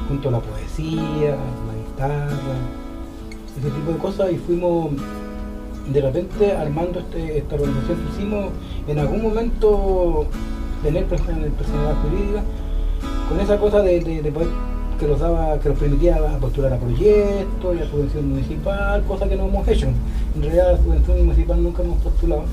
junto 0.08 0.30
a 0.30 0.34
la 0.34 0.40
poesía, 0.40 1.36
la 1.65 1.65
guitarra, 1.96 2.28
ese 3.58 3.70
tipo 3.70 3.92
de 3.92 3.98
cosas, 3.98 4.32
y 4.32 4.38
fuimos 4.38 4.92
de 5.92 6.02
repente 6.02 6.52
armando 6.52 7.00
este, 7.00 7.38
esta 7.38 7.56
organización 7.56 7.98
que 8.00 8.14
hicimos 8.14 8.46
en 8.88 9.00
algún 9.00 9.22
momento 9.22 10.26
tener 10.84 11.06
personalidad 11.06 11.52
jurídica 12.02 12.44
con 13.30 13.40
esa 13.40 13.58
cosa 13.58 13.82
de, 13.82 14.00
de 14.02 14.32
poder 14.32 14.50
que 15.00 15.08
nos 15.08 15.20
daba, 15.20 15.60
que 15.60 15.70
nos 15.70 15.78
permitía 15.78 16.18
postular 16.40 16.74
a 16.74 16.78
proyectos 16.78 17.76
y 17.76 17.82
a 17.82 17.90
subvención 17.90 18.30
municipal, 18.30 19.04
cosa 19.04 19.28
que 19.28 19.36
no 19.36 19.46
hemos 19.46 19.68
hecho. 19.68 19.88
En 20.36 20.42
realidad 20.42 20.72
la 20.72 20.78
subvención 20.78 21.26
municipal 21.26 21.62
nunca 21.62 21.84
hemos 21.84 21.98
postulado. 22.00 22.44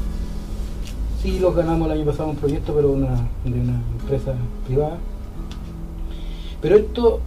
Sí 1.22 1.38
los 1.38 1.54
ganamos 1.54 1.86
el 1.86 1.98
año 1.98 2.04
pasado 2.04 2.30
un 2.30 2.36
proyecto, 2.36 2.74
pero 2.74 2.90
una, 2.90 3.28
de 3.44 3.60
una 3.60 3.80
empresa 4.00 4.34
privada. 4.66 4.98
Pero 6.60 6.76
esto 6.76 7.20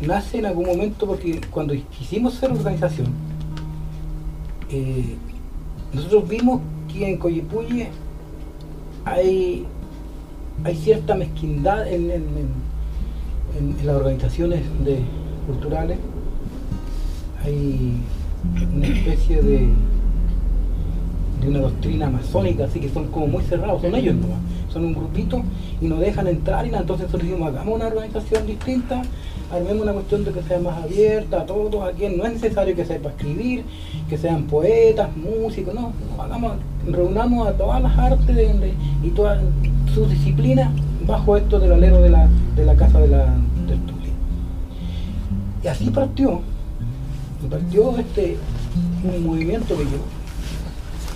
nace 0.00 0.38
en 0.38 0.46
algún 0.46 0.66
momento 0.66 1.06
porque 1.06 1.40
cuando 1.50 1.74
quisimos 1.98 2.34
ser 2.34 2.52
organización, 2.52 3.08
eh, 4.70 5.16
nosotros 5.92 6.28
vimos 6.28 6.60
que 6.92 7.08
en 7.08 7.16
Coyipuye 7.18 7.88
hay, 9.04 9.66
hay 10.64 10.76
cierta 10.76 11.14
mezquindad 11.14 11.86
en 11.92 12.08
las 13.84 13.96
organizaciones 13.96 14.62
de, 14.84 15.00
culturales. 15.50 15.98
Hay 17.44 17.96
una 18.74 18.86
especie 18.86 19.42
de, 19.42 19.68
de 21.40 21.48
una 21.48 21.60
doctrina 21.60 22.10
masónica, 22.10 22.64
así 22.64 22.80
que 22.80 22.88
son 22.88 23.08
como 23.08 23.26
muy 23.26 23.42
cerrados, 23.44 23.82
son 23.82 23.94
ellos 23.94 24.14
nomás, 24.14 24.38
son 24.72 24.84
un 24.84 24.94
grupito 24.94 25.42
y 25.80 25.86
nos 25.86 26.00
dejan 26.00 26.26
entrar 26.26 26.66
y 26.66 26.68
entonces 26.68 27.06
nosotros 27.06 27.22
decimos, 27.28 27.48
hagamos 27.48 27.74
una 27.74 27.86
organización 27.86 28.46
distinta, 28.46 29.02
armemos 29.50 29.82
una 29.82 29.92
cuestión 29.92 30.24
de 30.24 30.32
que 30.32 30.42
sea 30.42 30.58
más 30.58 30.82
abierta 30.82 31.40
a 31.40 31.46
todos, 31.46 31.82
a 31.82 31.92
quien 31.92 32.16
no 32.16 32.24
es 32.24 32.34
necesario 32.34 32.74
que 32.76 32.84
sepa 32.84 33.10
escribir, 33.10 33.64
que 34.08 34.16
sean 34.16 34.44
poetas, 34.44 35.14
músicos, 35.16 35.74
no, 35.74 35.92
reunamos 36.86 37.48
a 37.48 37.52
todas 37.52 37.82
las 37.82 37.98
artes 37.98 38.36
y 39.02 39.08
todas 39.10 39.40
sus 39.94 40.10
disciplinas 40.10 40.70
bajo 41.06 41.36
esto 41.36 41.58
del 41.58 41.72
alero 41.72 42.00
de 42.00 42.10
la, 42.10 42.28
de 42.56 42.64
la 42.64 42.76
casa 42.76 43.00
de 43.00 43.08
la 43.08 43.26
tertulia. 43.66 44.12
Y 45.62 45.66
así 45.66 45.90
partió, 45.90 46.40
partió 47.50 47.98
este 47.98 48.36
un 49.02 49.26
movimiento 49.26 49.76
que 49.76 49.84
yo 49.84 49.98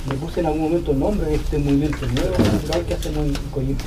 me 0.08 0.14
puse 0.16 0.40
en 0.40 0.46
algún 0.46 0.62
momento 0.62 0.92
el 0.92 0.98
nombre 0.98 1.26
de 1.26 1.36
este 1.36 1.58
movimiento 1.58 2.06
nuevo 2.06 2.34
cultural 2.34 2.82
que 2.86 2.94
hacemos 2.94 3.26
en 3.26 3.34
Coyimbo. 3.50 3.84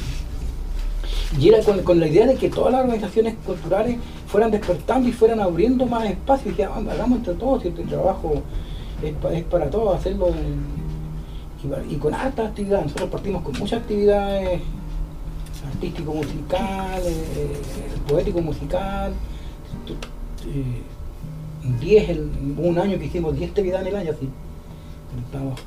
Y 1.39 1.49
era 1.49 1.59
con, 1.83 1.99
la 1.99 2.07
idea 2.07 2.25
de 2.25 2.35
que 2.35 2.49
todas 2.49 2.71
las 2.71 2.81
organizaciones 2.81 3.35
culturales 3.45 3.97
fueran 4.27 4.51
despertando 4.51 5.07
y 5.09 5.11
fueran 5.13 5.39
abriendo 5.39 5.85
más 5.85 6.05
espacio 6.05 6.51
y 6.57 6.61
"Ah, 6.61 6.75
hagamos 6.75 7.19
entre 7.19 7.33
todos, 7.35 7.61
si 7.63 7.69
este 7.69 7.83
trabajo 7.83 8.33
es, 9.03 9.13
pa- 9.15 9.33
es 9.33 9.43
para 9.45 9.69
todos, 9.69 9.95
hacerlo 9.97 10.27
en- 10.27 10.77
y, 11.89 11.93
y 11.93 11.97
con 11.97 12.13
alta 12.13 12.45
actividad. 12.47 12.81
Nosotros 12.83 13.09
partimos 13.09 13.41
con 13.43 13.57
muchas 13.57 13.81
actividades 13.81 14.61
artístico-musical, 15.73 17.01
eh, 17.05 17.57
poético-musical, 18.07 19.13
tu- 19.85 19.93
eh, 20.49 20.81
10, 21.79 22.09
el- 22.09 22.29
un 22.57 22.77
año 22.79 22.97
que 22.97 23.05
hicimos 23.05 23.35
10 23.35 23.49
actividades 23.49 23.87
en 23.87 23.93
el 23.93 23.99
año, 24.01 24.11
así. 24.11 24.29
Estábamos- 25.25 25.59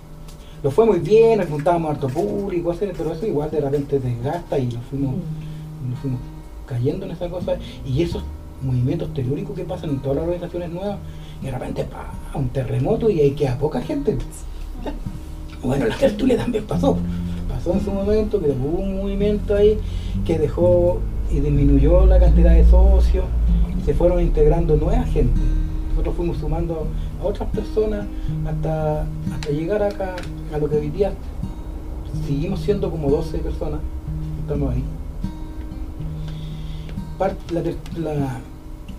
Lo 0.63 0.71
fue 0.71 0.85
muy 0.85 0.99
bien, 0.99 1.39
nos 1.39 1.49
juntábamos 1.49 1.93
harto 1.93 2.09
público, 2.09 2.75
pero 2.79 3.13
eso 3.15 3.27
igual 3.27 3.51
de 3.51 3.61
repente 3.63 3.99
desgasta 3.99 4.59
y 4.59 4.67
nos 4.67 4.85
fuimos, 4.85 5.15
nos 5.89 5.99
fuimos 6.01 6.21
cayendo 6.67 7.07
en 7.07 7.13
esa 7.13 7.29
cosa. 7.31 7.57
Y 7.87 8.03
esos 8.03 8.23
movimientos 8.63 9.13
telúricos 9.15 9.57
que 9.57 9.65
pasan 9.65 9.91
en 9.91 9.99
todas 10.01 10.17
las 10.17 10.25
organizaciones 10.25 10.71
nuevas, 10.71 10.99
y 11.43 11.47
de 11.47 11.51
repente 11.53 11.85
pa, 11.85 12.13
un 12.39 12.49
terremoto 12.49 13.09
y 13.11 13.21
ahí 13.21 13.31
queda 13.33 13.57
poca 13.59 13.81
gente. 13.81 14.17
Bueno, 15.63 15.87
la 15.87 15.97
tertulia 15.97 16.37
también 16.39 16.65
pasó. 16.65 16.97
Pasó 17.49 17.75
en 17.75 17.85
su 17.85 17.91
momento 17.91 18.41
que 18.41 18.51
hubo 18.51 18.79
un 18.79 18.97
movimiento 18.97 19.55
ahí 19.55 19.79
que 20.25 20.39
dejó 20.39 21.01
y 21.31 21.41
disminuyó 21.41 22.07
la 22.07 22.19
cantidad 22.19 22.55
de 22.55 22.65
socios 22.65 23.25
se 23.85 23.95
fueron 23.95 24.21
integrando 24.21 24.77
nueva 24.77 25.05
gente. 25.05 25.41
Nosotros 25.91 26.15
fuimos 26.17 26.39
sumando 26.39 26.87
a 27.21 27.27
otras 27.27 27.49
personas 27.51 28.07
hasta, 28.47 29.03
hasta 29.33 29.51
llegar 29.51 29.83
acá 29.83 30.17
a 30.55 30.59
lo 30.59 30.69
que 30.69 30.77
hoy 30.77 30.91
día 30.91 31.13
seguimos 32.27 32.61
siendo 32.61 32.91
como 32.91 33.11
12 33.11 33.39
personas. 33.39 33.81
Estamos 34.41 34.75
ahí. 34.75 34.85
La, 37.53 37.63
la- 38.15 38.41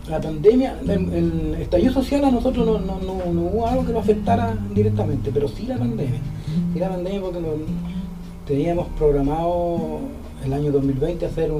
la 0.10 0.20
pandemia, 0.20 0.79
el, 0.81 0.89
el 1.13 1.55
estallido 1.62 1.93
social 1.93 2.25
a 2.25 2.31
nosotros 2.31 2.65
no, 2.65 2.79
no, 2.79 3.00
no, 3.00 3.31
no 3.34 3.41
hubo 3.41 3.67
algo 3.67 3.86
que 3.86 3.93
nos 3.93 4.03
afectara 4.03 4.58
directamente, 4.74 5.31
pero 5.34 5.48
sí 5.48 5.65
la 5.67 5.77
pandemia. 5.77 6.20
Sí 6.74 6.79
la 6.79 6.89
pandemia 6.89 7.22
porque 7.22 7.39
teníamos 8.48 8.88
programado 8.98 10.00
el 10.43 10.53
año 10.53 10.72
2020 10.72 11.25
hacer 11.25 11.51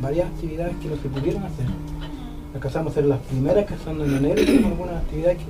varias 0.00 0.28
actividades 0.28 0.76
que 0.76 0.88
no 0.88 0.96
se 0.96 1.08
pudieron 1.08 1.42
hacer. 1.42 1.66
Alcanzamos 2.54 2.88
a 2.88 2.90
hacer 2.92 3.04
las 3.06 3.18
primeras 3.20 3.66
que 3.66 3.74
en 3.90 4.16
enero, 4.16 4.40
hicimos 4.40 4.72
algunas 4.72 4.96
actividades 4.96 5.38
que 5.38 5.44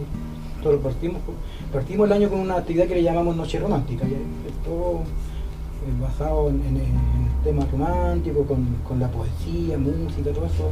nosotros 0.58 0.80
partimos, 0.82 1.20
partimos 1.72 2.06
el 2.06 2.12
año 2.14 2.28
con 2.30 2.40
una 2.40 2.56
actividad 2.56 2.86
que 2.86 2.94
le 2.96 3.02
llamamos 3.02 3.36
Noche 3.36 3.58
Romántica, 3.58 4.06
y 4.06 4.64
todo 4.64 5.00
eh, 5.00 6.00
basado 6.00 6.48
en, 6.50 6.56
en- 6.66 6.76
en 6.76 6.82
el 6.82 7.44
tema 7.44 7.66
romántico, 7.70 8.44
con, 8.44 8.66
con 8.86 8.98
la 8.98 9.08
poesía, 9.08 9.78
música, 9.78 10.30
todo 10.32 10.46
eso. 10.46 10.70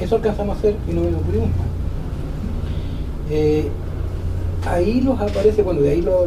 Eso 0.00 0.16
alcanzamos 0.16 0.56
a 0.56 0.58
hacer 0.58 0.76
y 0.88 0.92
no 0.92 1.02
nos 1.02 1.22
pudimos 1.22 1.48
más. 1.48 1.66
Eh, 3.30 3.68
ahí 4.66 5.00
los 5.00 5.20
aparece, 5.20 5.62
bueno, 5.62 5.80
de 5.80 5.90
ahí 5.90 6.02
lo, 6.02 6.26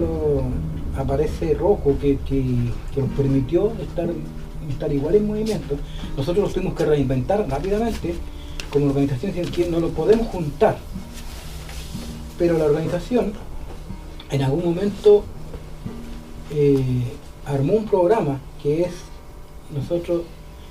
aparece 0.97 1.53
Rojo, 1.53 1.95
que, 2.01 2.17
que, 2.27 2.43
nos 2.97 3.09
permitió 3.15 3.71
estar, 3.81 4.09
estar 4.69 4.91
igual 4.91 5.15
en 5.15 5.27
movimiento. 5.27 5.75
Nosotros 6.17 6.45
nos 6.45 6.53
tuvimos 6.53 6.73
que 6.73 6.85
reinventar 6.85 7.47
rápidamente 7.47 8.15
como 8.71 8.87
organización, 8.87 9.33
sin 9.33 9.45
que 9.45 9.69
no 9.69 9.79
lo 9.79 9.89
podemos 9.89 10.27
juntar. 10.27 10.77
Pero 12.37 12.57
la 12.57 12.65
organización 12.65 13.33
en 14.31 14.41
algún 14.41 14.63
momento 14.63 15.23
eh, 16.51 17.03
armó 17.45 17.73
un 17.73 17.85
programa 17.85 18.39
que 18.61 18.83
es 18.83 18.91
nosotros 19.73 20.23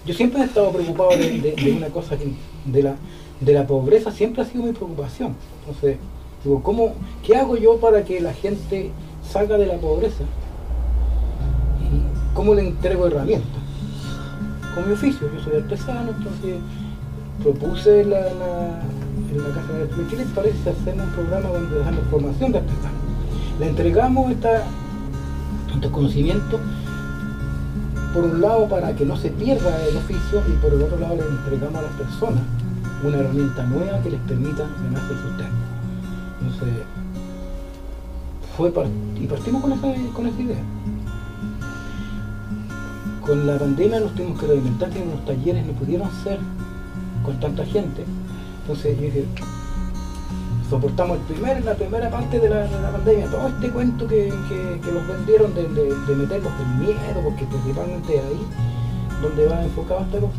yo 0.08 0.14
siempre 0.14 0.40
he 0.40 0.44
estado 0.46 0.72
preocupado 0.72 1.10
de, 1.10 1.38
de- 1.40 1.52
de 1.52 1.72
una 1.72 1.88
cosa 1.88 2.16
de 2.64 2.82
la 2.82 2.96
de 3.40 3.52
la 3.52 3.64
pobreza 3.68 4.10
siempre 4.10 4.42
ha 4.42 4.44
sido 4.44 4.64
mi 4.64 4.72
preocupación. 4.72 5.34
Entonces 5.60 5.96
digo 6.42 6.60
cómo 6.62 6.94
qué 7.24 7.36
hago 7.36 7.56
yo 7.56 7.76
para 7.78 8.04
que 8.04 8.20
la 8.20 8.32
gente 8.32 8.90
salga 9.22 9.56
de 9.58 9.66
la 9.66 9.76
pobreza 9.76 10.24
y 11.82 12.34
cómo 12.34 12.54
le 12.54 12.62
entrego 12.68 13.06
herramientas 13.06 13.62
con 14.74 14.86
mi 14.88 14.94
oficio 14.94 15.28
yo 15.34 15.42
soy 15.42 15.56
artesano 15.60 16.10
entonces 16.16 16.56
propuse 17.42 18.04
la, 18.04 18.20
la- 18.20 18.82
en 19.30 19.38
la 19.38 19.54
casa 19.54 19.72
de 19.74 20.06
¿qué 20.08 20.16
les 20.16 20.26
parece 20.28 20.56
si 20.62 20.68
hacemos 20.70 21.06
un 21.06 21.12
programa 21.12 21.48
donde 21.50 21.76
dejamos 21.78 22.00
formación 22.10 22.52
de 22.52 22.58
artesanos? 22.58 22.98
Le 23.60 23.68
entregamos 23.68 24.30
esta, 24.30 24.62
estos 25.74 25.90
conocimientos, 25.92 26.60
por 28.18 28.26
un 28.26 28.40
lado 28.40 28.68
para 28.68 28.96
que 28.96 29.06
no 29.06 29.16
se 29.16 29.30
pierda 29.30 29.80
el 29.86 29.96
oficio 29.96 30.42
y 30.48 30.52
por 30.60 30.72
el 30.74 30.82
otro 30.82 30.98
lado 30.98 31.14
le 31.14 31.22
entregamos 31.22 31.76
a 31.78 31.82
las 31.82 31.92
personas 31.92 32.40
una 33.04 33.16
herramienta 33.16 33.62
nueva 33.62 34.02
que 34.02 34.10
les 34.10 34.20
permita 34.22 34.64
ganarse 34.82 35.12
el 35.12 35.18
sustento. 35.20 35.64
Entonces, 36.40 36.68
fue 38.56 38.72
par- 38.72 38.88
y 39.14 39.24
partimos 39.28 39.62
con 39.62 39.70
esa, 39.70 40.12
con 40.12 40.26
esa 40.26 40.40
idea. 40.42 40.64
Con 43.24 43.46
la 43.46 43.56
pandemia 43.56 44.00
nos 44.00 44.12
tuvimos 44.16 44.40
que 44.40 44.46
reinventar, 44.48 44.90
que 44.90 45.04
los 45.04 45.24
talleres 45.24 45.64
no 45.64 45.72
pudieron 45.74 46.10
ser 46.24 46.40
con 47.24 47.38
tanta 47.38 47.64
gente. 47.66 48.04
Entonces 48.62 48.96
yo 48.96 49.02
dije, 49.02 49.26
soportamos 50.68 51.18
el 51.18 51.22
primer, 51.24 51.64
la 51.64 51.74
primera 51.74 52.10
parte 52.10 52.38
de 52.38 52.48
la, 52.48 52.64
de 52.64 52.80
la 52.80 52.90
pandemia, 52.92 53.26
todo 53.30 53.48
este 53.48 53.70
cuento 53.70 54.06
que, 54.06 54.32
que, 54.48 54.80
que 54.84 54.92
nos 54.92 55.06
vendieron 55.08 55.54
de, 55.54 55.68
de, 55.68 55.94
de 55.94 56.16
meterlos 56.16 56.52
en 56.60 56.78
miedo, 56.80 57.20
porque 57.24 57.44
principalmente 57.44 58.20
ahí 58.20 58.46
donde 59.22 59.46
va 59.46 59.64
enfocado 59.64 60.00
esta 60.02 60.18
cosa. 60.20 60.38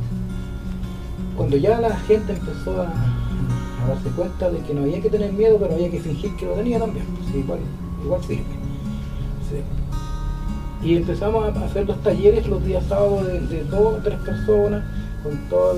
Cuando 1.35 1.57
ya 1.57 1.79
la 1.79 1.95
gente 2.01 2.33
empezó 2.33 2.81
a, 2.81 2.93
darse 3.87 4.09
cuenta 4.09 4.51
de 4.51 4.59
que 4.59 4.73
no 4.73 4.81
había 4.81 5.01
que 5.01 5.09
tener 5.09 5.31
miedo, 5.33 5.57
pero 5.59 5.73
había 5.73 5.89
que 5.89 5.99
fingir 5.99 6.35
que 6.35 6.45
lo 6.45 6.53
tenía 6.53 6.79
también, 6.79 7.05
igual, 7.33 7.59
igual 8.03 8.23
sirve. 8.23 8.43
Sí. 9.49 10.87
Y 10.87 10.95
empezamos 10.95 11.43
a 11.43 11.65
hacer 11.65 11.87
los 11.87 12.01
talleres 12.03 12.47
los 12.47 12.63
días 12.63 12.83
sábados 12.87 13.25
de, 13.25 13.39
de 13.39 13.63
dos 13.63 13.95
o 13.95 14.01
tres 14.03 14.19
personas, 14.19 14.83
con 15.23 15.37
toda 15.49 15.75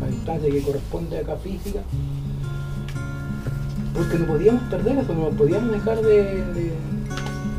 la 0.00 0.06
distancia 0.06 0.50
que 0.50 0.62
corresponde 0.62 1.18
acá 1.18 1.36
física, 1.36 1.80
porque 3.98 4.16
no 4.16 4.26
podíamos 4.26 4.62
perder 4.70 4.98
eso, 4.98 5.12
no 5.12 5.28
podíamos 5.30 5.72
dejar 5.72 6.00
de, 6.00 6.44
de 6.54 6.72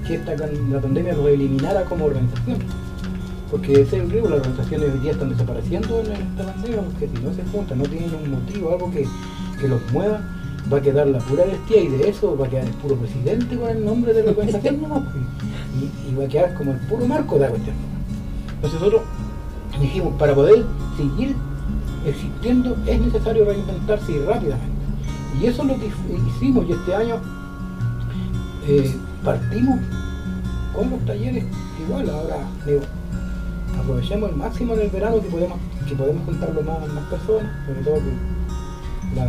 que 0.07 0.15
esta, 0.15 0.35
la 0.35 0.79
pandemia 0.79 1.13
nos 1.13 1.27
eliminara 1.27 1.83
como 1.83 2.05
organización. 2.05 2.59
Porque 3.51 3.73
ese 3.73 3.97
es 3.97 4.03
el 4.03 4.09
río, 4.09 4.23
las 4.29 4.39
organizaciones 4.39 4.93
hoy 4.93 4.99
día 4.99 5.11
están 5.11 5.29
desapareciendo 5.31 5.99
en 5.99 6.11
esta 6.13 6.53
pandemia, 6.53 6.81
porque 6.81 7.09
si 7.09 7.23
no 7.23 7.33
se 7.33 7.43
juntan, 7.51 7.77
no 7.79 7.83
tienen 7.83 8.15
un 8.15 8.31
motivo, 8.31 8.71
algo 8.71 8.89
que, 8.89 9.05
que 9.59 9.67
los 9.67 9.81
mueva, 9.91 10.21
va 10.71 10.77
a 10.77 10.81
quedar 10.81 11.07
la 11.07 11.19
pura 11.19 11.43
bestia 11.43 11.81
y 11.81 11.87
de 11.89 12.09
eso 12.09 12.37
va 12.37 12.45
a 12.45 12.49
quedar 12.49 12.65
el 12.65 12.73
puro 12.73 12.95
presidente 12.95 13.57
con 13.57 13.69
el 13.69 13.83
nombre 13.83 14.13
de 14.13 14.23
la 14.23 14.31
organización 14.31 14.81
nomás, 14.81 15.03
pues, 15.03 15.15
y, 15.77 16.09
y 16.09 16.15
va 16.15 16.23
a 16.23 16.27
quedar 16.27 16.53
como 16.53 16.71
el 16.71 16.77
puro 16.87 17.05
marco 17.05 17.35
de 17.35 17.41
la 17.41 17.49
cuestión. 17.49 17.75
Entonces 18.55 18.79
nosotros 18.79 19.01
dijimos, 19.81 20.13
para 20.17 20.33
poder 20.33 20.63
seguir 20.95 21.35
existiendo 22.05 22.77
es 22.85 23.01
necesario 23.01 23.43
reinventarse 23.43 24.13
y 24.13 24.19
rápidamente. 24.19 24.78
Y 25.37 25.45
eso 25.45 25.61
es 25.63 25.67
lo 25.67 25.75
que 25.75 25.91
hicimos 26.27 26.65
y 26.67 26.71
este 26.71 26.95
año 26.95 27.15
eh, 28.67 28.95
partimos 29.23 29.79
con 30.73 30.89
los 30.89 31.05
talleres 31.05 31.45
igual, 31.81 32.09
ahora 32.09 32.37
digo, 32.65 32.81
aprovechemos 33.79 34.29
el 34.29 34.35
máximo 34.35 34.73
en 34.75 34.81
el 34.81 34.89
verano 34.89 35.21
que 35.21 35.29
podemos, 35.29 35.57
que 35.87 35.95
podemos 35.95 36.25
juntarlo 36.25 36.61
más, 36.61 36.77
personas, 37.09 37.51
sobre 37.65 37.81
todo 37.81 37.95
que 37.95 39.15
la, 39.15 39.25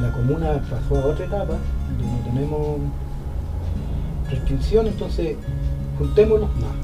la 0.00 0.12
comuna 0.12 0.60
pasó 0.70 1.00
a 1.00 1.06
otra 1.06 1.24
etapa, 1.24 1.54
donde 1.98 2.04
no 2.04 2.18
tenemos 2.24 2.78
restricción, 4.30 4.86
entonces 4.86 5.36
juntémoslos 5.98 6.50
más. 6.56 6.74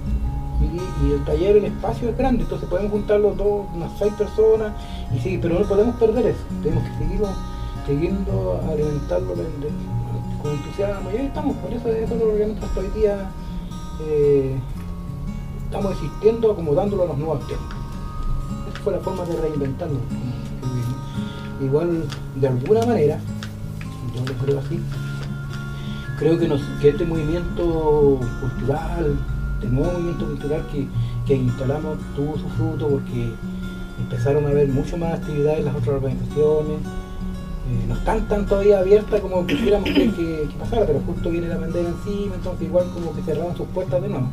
Y, 0.61 1.07
y 1.07 1.13
el 1.13 1.25
taller, 1.25 1.57
el 1.57 1.65
espacio 1.67 2.09
es 2.09 2.17
grande, 2.17 2.43
entonces 2.43 2.69
podemos 2.69 2.93
juntarlo 2.93 3.35
dos, 3.35 3.67
unas 3.75 3.91
seis 3.99 4.13
personas, 4.15 4.73
y 5.15 5.19
sí, 5.19 5.39
pero 5.41 5.59
no 5.59 5.67
podemos 5.67 5.97
perder 5.97 6.27
eso, 6.27 6.45
tenemos 6.63 6.85
que 6.85 6.99
seguirlo, 6.99 7.29
siguiendo 7.87 8.61
alimentarlo 8.69 9.35
con 10.43 10.53
entusiasmo, 10.53 11.11
y 11.11 11.17
ahí 11.17 11.27
estamos, 11.27 11.57
por 11.57 11.73
eso, 11.73 11.89
eso 11.89 12.15
es 12.15 12.21
lo 12.21 12.37
que 12.37 12.47
nosotros 12.47 12.71
hoy 12.77 13.01
día 13.01 13.31
eh, 14.01 14.57
estamos 15.65 15.93
existiendo, 15.93 16.53
acomodándolo 16.53 17.05
a 17.05 17.07
los 17.07 17.19
nuevos 17.19 17.47
tiempos. 17.47 17.77
Esa 18.73 18.81
fue 18.83 18.93
la 18.93 19.01
forma 19.01 19.25
de 19.25 19.35
tuvimos. 19.35 20.03
Igual, 21.63 22.05
de 22.35 22.49
alguna 22.49 22.85
manera, 22.85 23.19
yo 24.15 24.25
lo 24.25 24.45
creo 24.45 24.59
así, 24.59 24.81
creo 26.19 26.39
que, 26.39 26.89
este 26.89 27.05
movimiento 27.05 28.21
cultural, 28.41 29.19
este 29.55 29.69
nuevo 29.69 29.93
movimiento 29.93 30.27
cultural 30.27 30.67
que, 30.73 30.89
que 31.27 31.35
instalamos 31.35 31.99
tuvo 32.15 32.37
su 32.37 32.49
fruto 32.51 32.89
porque 32.89 33.33
empezaron 33.99 34.45
a 34.47 34.49
haber 34.49 34.69
mucho 34.69 34.97
más 34.97 35.15
actividades 35.15 35.61
en 35.61 35.65
las 35.67 35.77
otras 35.77 35.97
organizaciones. 35.97 36.79
No 37.89 37.95
están 37.95 38.29
tan 38.29 38.47
todavía 38.47 38.79
abiertas 38.79 39.21
como 39.21 39.47
quisiéramos 39.47 39.89
que, 39.89 40.49
pasara, 40.59 40.87
pero 40.87 41.01
justo 41.01 41.31
viene 41.31 41.49
la 41.49 41.59
pandemia 41.59 41.91
encima, 41.91 42.37
entonces 42.37 42.69
igual 42.69 42.87
como 42.95 43.15
que 43.15 43.23
cerraron 43.23 43.57
sus 43.57 43.67
puertas 43.69 44.01
de 44.03 44.09
nuevo. 44.09 44.29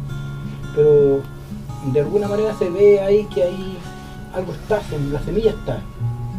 Pero 0.76 1.22
de 1.92 2.00
alguna 2.00 2.28
manera 2.28 2.54
se 2.54 2.70
ve 2.70 3.02
ahí 3.02 3.26
que 3.34 3.44
hay, 3.44 3.78
algo 4.36 4.54
está, 4.54 4.82
la 5.12 5.20
semilla 5.22 5.52
está. 5.52 5.76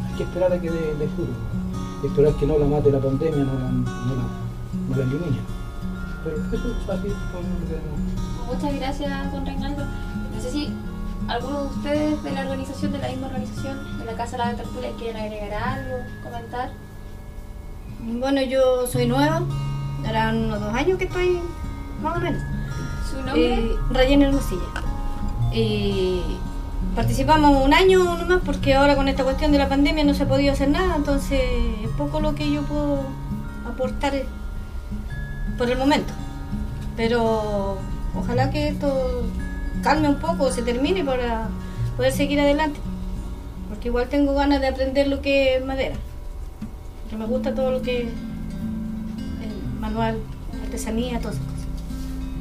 Hay 0.08 0.16
que 0.16 0.22
esperar 0.22 0.52
a 0.52 0.60
que 0.60 0.70
dé, 0.70 0.94
dé 0.94 1.08
fruto. 1.08 1.32
Esperar 2.04 2.34
que 2.34 2.46
no 2.46 2.58
la 2.58 2.66
mate 2.66 2.90
la 2.90 3.00
pandemia, 3.00 3.44
no 3.44 3.54
la, 3.54 3.70
no 3.70 4.14
la, 4.14 4.24
no 4.88 4.96
la 4.96 5.02
elimine. 5.02 5.38
Pero 6.22 6.36
eso 6.36 6.54
es 6.54 6.86
tenemos. 6.86 8.14
Muchas 8.46 8.74
gracias, 8.74 9.32
don 9.32 9.46
Reinaldo. 9.46 9.82
No 10.34 10.40
sé 10.40 10.50
si 10.50 10.72
algunos 11.28 11.62
de 11.62 11.76
ustedes 11.76 12.22
de 12.22 12.30
la 12.32 12.40
organización, 12.42 12.92
de 12.92 12.98
la 12.98 13.08
misma 13.08 13.26
organización, 13.28 13.98
de 13.98 14.04
la 14.04 14.12
Casa 14.14 14.32
de 14.32 14.38
la 14.38 14.54
Tertulia, 14.54 14.90
quieren 14.98 15.22
agregar 15.22 15.62
algo, 15.62 15.96
comentar. 16.22 16.70
Bueno, 18.00 18.42
yo 18.42 18.86
soy 18.86 19.06
nueva, 19.06 19.42
harán 20.06 20.44
unos 20.44 20.60
dos 20.60 20.74
años 20.74 20.98
que 20.98 21.04
estoy, 21.04 21.40
más 22.02 22.16
o 22.16 22.20
menos. 22.20 22.42
¿Su 23.10 23.16
nombre? 23.16 23.54
Eh, 23.54 23.76
Rayen 23.90 24.22
Hermosilla. 24.22 24.62
Y 25.52 26.20
participamos 26.94 27.64
un 27.64 27.72
año 27.72 28.04
nomás 28.16 28.42
porque 28.44 28.74
ahora 28.74 28.96
con 28.96 29.08
esta 29.08 29.24
cuestión 29.24 29.52
de 29.52 29.58
la 29.58 29.68
pandemia 29.68 30.04
no 30.04 30.14
se 30.14 30.24
ha 30.24 30.28
podido 30.28 30.52
hacer 30.52 30.68
nada, 30.68 30.96
entonces 30.96 31.40
es 31.82 31.90
poco 31.96 32.20
lo 32.20 32.34
que 32.34 32.50
yo 32.50 32.62
puedo 32.62 33.00
aportar 33.66 34.12
por 35.56 35.70
el 35.70 35.78
momento. 35.78 36.12
Pero 36.96 37.78
ojalá 38.14 38.50
que 38.50 38.68
esto 38.68 39.24
calme 39.84 40.08
un 40.08 40.16
poco, 40.16 40.50
se 40.50 40.62
termine 40.62 41.04
para 41.04 41.48
poder 41.96 42.10
seguir 42.10 42.40
adelante. 42.40 42.80
Porque 43.68 43.88
igual 43.88 44.08
tengo 44.08 44.34
ganas 44.34 44.60
de 44.60 44.68
aprender 44.68 45.06
lo 45.08 45.20
que 45.20 45.56
es 45.56 45.64
madera. 45.64 45.94
Porque 47.02 47.16
me 47.16 47.26
gusta 47.26 47.54
todo 47.54 47.70
lo 47.70 47.82
que 47.82 48.02
es 48.02 48.08
el 48.08 49.80
manual, 49.80 50.18
artesanía, 50.62 51.20
todas 51.20 51.36
esas 51.36 51.46
cosas. 51.46 51.66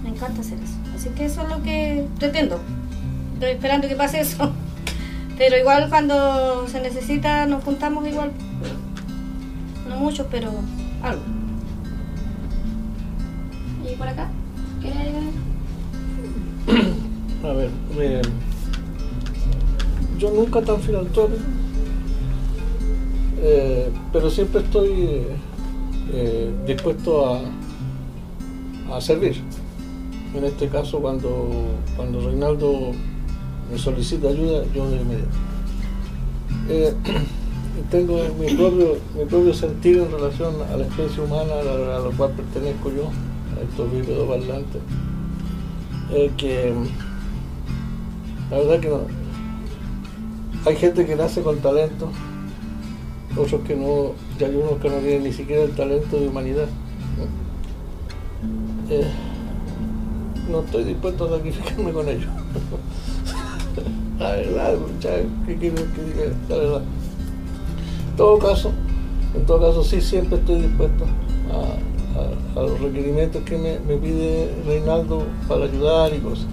Me 0.03 0.09
encanta 0.09 0.41
hacer 0.41 0.57
eso. 0.57 0.75
Así 0.95 1.09
que 1.09 1.25
eso 1.25 1.41
es 1.43 1.49
lo 1.49 1.61
que 1.61 2.07
pretendo. 2.17 2.59
Estoy 3.33 3.51
esperando 3.51 3.87
que 3.89 3.95
pase 3.95 4.21
eso. 4.21 4.53
Pero 5.37 5.57
igual 5.57 5.89
cuando 5.89 6.67
se 6.67 6.79
necesita 6.79 7.45
nos 7.45 7.63
juntamos 7.63 8.07
igual. 8.07 8.31
No 9.89 9.97
muchos, 9.97 10.27
pero 10.31 10.49
algo. 11.01 11.21
¿Y 13.91 13.95
por 13.95 14.07
acá? 14.07 14.29
A 17.43 17.51
ver, 17.51 17.69
eh, 17.99 18.21
yo 20.17 20.31
nunca 20.31 20.61
tan 20.61 20.79
filantrópico, 20.79 21.41
eh, 23.41 23.89
pero 24.13 24.29
siempre 24.29 24.61
estoy 24.61 25.23
eh, 26.13 26.53
dispuesto 26.65 27.25
a, 27.25 27.41
a 28.95 29.01
servir. 29.01 29.41
En 30.33 30.45
este 30.45 30.69
caso, 30.69 30.99
cuando, 30.99 31.49
cuando 31.97 32.21
Reinaldo 32.21 32.91
me 33.69 33.77
solicita 33.77 34.29
ayuda, 34.29 34.63
yo 34.73 34.89
de 34.89 35.01
inmediato. 35.01 35.37
Eh, 36.69 36.93
tengo 37.91 38.19
mi 38.39 38.53
propio, 38.55 38.99
mi 39.17 39.25
propio 39.25 39.53
sentido 39.53 40.05
en 40.05 40.11
relación 40.13 40.53
a 40.71 40.77
la 40.77 40.85
especie 40.85 41.21
humana 41.21 41.51
a 41.59 41.99
la, 41.99 42.15
cual 42.15 42.31
pertenezco 42.31 42.89
yo, 42.89 43.09
a 43.57 43.63
estos 43.69 43.91
bípedos 43.91 44.29
parlantes. 44.29 44.81
Que 46.37 46.73
la 48.53 48.59
verdad 48.59 48.79
que 48.79 48.89
no. 48.89 48.99
Hay 50.65 50.75
gente 50.75 51.05
que 51.07 51.15
nace 51.15 51.41
con 51.41 51.57
talento, 51.57 52.09
otros 53.35 53.61
que 53.61 53.75
no, 53.75 54.11
y 54.39 54.43
hay 54.43 54.55
unos 54.55 54.79
que 54.79 54.89
no 54.89 54.97
tienen 54.97 55.23
ni 55.23 55.33
siquiera 55.33 55.63
el 55.63 55.71
talento 55.71 56.19
de 56.19 56.27
humanidad. 56.27 56.67
¿no? 57.17 58.93
Eh, 58.93 59.11
estoy 60.65 60.83
dispuesto 60.83 61.25
a 61.25 61.37
sacrificarme 61.37 61.91
con 61.91 62.07
ellos. 62.07 62.29
la 64.19 64.31
verdad, 64.33 64.77
muchachos, 64.77 65.25
¿qué 65.47 65.55
quiero 65.57 65.75
que 65.75 66.03
diga? 66.03 66.35
La 66.47 66.55
verdad. 66.55 66.81
En 68.11 68.17
todo 68.17 68.37
caso, 68.37 68.71
en 69.33 69.45
todo 69.47 69.61
caso 69.61 69.83
sí 69.83 69.99
siempre 69.99 70.37
estoy 70.37 70.61
dispuesto 70.61 71.05
a, 71.51 72.61
los 72.61 72.79
requerimientos 72.79 73.41
que 73.43 73.57
me 73.57 73.97
pide 73.97 74.53
Reinaldo 74.67 75.23
para 75.47 75.65
ayudar 75.65 76.13
y 76.13 76.19
cosas. 76.19 76.45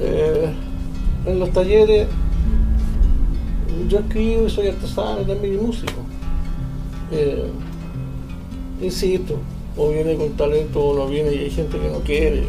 Eh, 0.00 0.52
en 1.26 1.38
los 1.38 1.50
talleres 1.50 2.08
yo 3.88 3.98
escribo 3.98 4.46
y 4.46 4.50
soy 4.50 4.68
artesano 4.68 5.22
también 5.22 5.64
músico. 5.64 5.92
Eh, 7.12 7.50
insisto, 8.80 9.36
o 9.76 9.90
viene 9.90 10.16
con 10.16 10.30
talento 10.30 10.80
o 10.80 10.96
no 10.96 11.06
viene 11.06 11.34
y 11.34 11.38
hay 11.38 11.50
gente 11.50 11.78
que 11.78 11.88
no 11.88 11.98
quiere, 12.00 12.44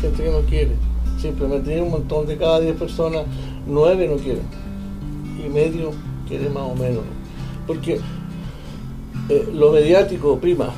gente 0.00 0.22
que 0.22 0.30
no 0.30 0.40
quiere. 0.40 0.72
Simplemente 1.20 1.74
hay 1.74 1.80
un 1.80 1.90
montón 1.90 2.26
de 2.26 2.36
cada 2.36 2.60
10 2.60 2.76
personas, 2.76 3.24
9 3.66 4.08
no 4.08 4.16
quieren. 4.16 4.42
Y 5.44 5.48
medio 5.48 5.92
quiere 6.28 6.48
más 6.50 6.64
o 6.64 6.74
menos. 6.74 7.02
Porque 7.66 8.00
eh, 9.28 9.48
lo 9.52 9.72
mediático 9.72 10.38
prima. 10.38 10.70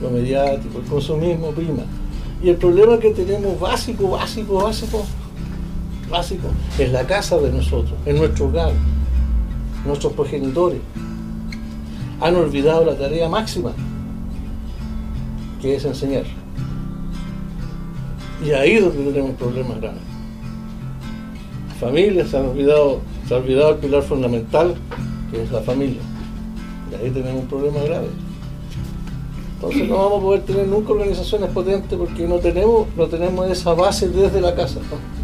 Lo 0.00 0.10
mediático, 0.10 0.78
el 0.78 0.84
consumismo 0.84 1.50
prima. 1.50 1.82
Y 2.44 2.50
el 2.50 2.56
problema 2.56 2.98
que 2.98 3.10
tenemos 3.12 3.58
básico, 3.58 4.10
básico, 4.10 4.62
básico, 4.62 5.02
básico, 6.10 6.48
es 6.78 6.92
la 6.92 7.06
casa 7.06 7.38
de 7.38 7.50
nosotros, 7.50 7.94
en 8.04 8.18
nuestro 8.18 8.48
hogar, 8.48 8.74
nuestros 9.86 10.12
progenitores. 10.12 10.80
Han 12.20 12.36
olvidado 12.36 12.84
la 12.84 12.98
tarea 12.98 13.30
máxima, 13.30 13.72
que 15.62 15.76
es 15.76 15.86
enseñar. 15.86 16.24
Y 18.44 18.50
ahí 18.50 18.72
es 18.72 18.84
donde 18.84 19.10
tenemos 19.10 19.36
problemas 19.36 19.80
graves. 19.80 20.02
Familias 21.80 22.28
se 22.28 22.36
han 22.36 22.44
olvidado, 22.44 23.00
se 23.26 23.32
ha 23.32 23.38
olvidado 23.38 23.70
el 23.70 23.76
pilar 23.78 24.02
fundamental, 24.02 24.74
que 25.30 25.44
es 25.44 25.50
la 25.50 25.62
familia. 25.62 26.02
Y 26.92 26.94
ahí 26.94 27.10
tenemos 27.10 27.40
un 27.40 27.48
problema 27.48 27.80
grave. 27.84 28.08
Entonces 29.64 29.88
no 29.88 29.96
vamos 29.96 30.18
a 30.18 30.22
poder 30.22 30.42
tener 30.42 30.66
nunca 30.68 30.92
organizaciones 30.92 31.50
potentes 31.50 31.98
porque 31.98 32.26
no 32.26 32.36
tenemos, 32.38 32.86
no 32.96 33.06
tenemos 33.06 33.50
esa 33.50 33.74
base 33.74 34.08
desde 34.08 34.40
la 34.40 34.54
casa. 34.54 34.80
¿no? 34.80 35.14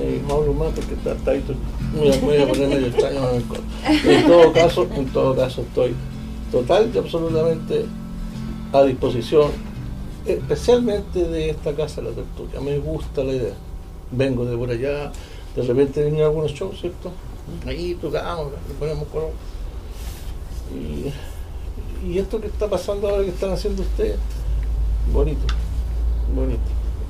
Eh, 0.00 0.22
no 0.28 0.36
está, 0.92 1.12
está 1.12 1.30
ahí, 1.32 1.42
a- 2.08 2.20
me 2.20 2.20
voy 2.20 2.42
a 2.42 2.48
poner 2.48 2.68
medio 2.68 2.86
extraño 2.86 3.28
en 3.30 3.36
el 3.36 3.42
todo 4.26 4.52
caso, 4.52 4.86
en 4.94 5.06
todo 5.06 5.34
caso 5.34 5.62
estoy 5.62 5.94
total 6.52 6.90
y 6.94 6.98
absolutamente 6.98 7.84
a 8.72 8.82
disposición, 8.84 9.50
especialmente 10.26 11.24
de 11.24 11.50
esta 11.50 11.72
casa 11.74 12.00
de 12.00 12.10
la 12.10 12.14
tertulia. 12.14 12.60
Me 12.60 12.78
gusta 12.78 13.24
la 13.24 13.32
idea. 13.32 13.54
Vengo 14.12 14.44
de 14.44 14.56
por 14.56 14.70
allá, 14.70 15.10
de 15.56 15.62
repente 15.62 16.02
vienen 16.02 16.22
algunos 16.22 16.52
shows, 16.52 16.80
¿cierto? 16.80 17.10
Ahí 17.66 17.96
tocamos, 18.00 18.52
le 18.68 18.74
ponemos 18.78 19.08
color. 19.08 19.30
Y 22.06 22.18
esto 22.18 22.40
que 22.40 22.46
está 22.46 22.68
pasando 22.68 23.08
ahora 23.08 23.24
que 23.24 23.30
están 23.30 23.52
haciendo 23.52 23.82
ustedes, 23.82 24.16
bonito, 25.12 25.46
bonito. 26.34 26.60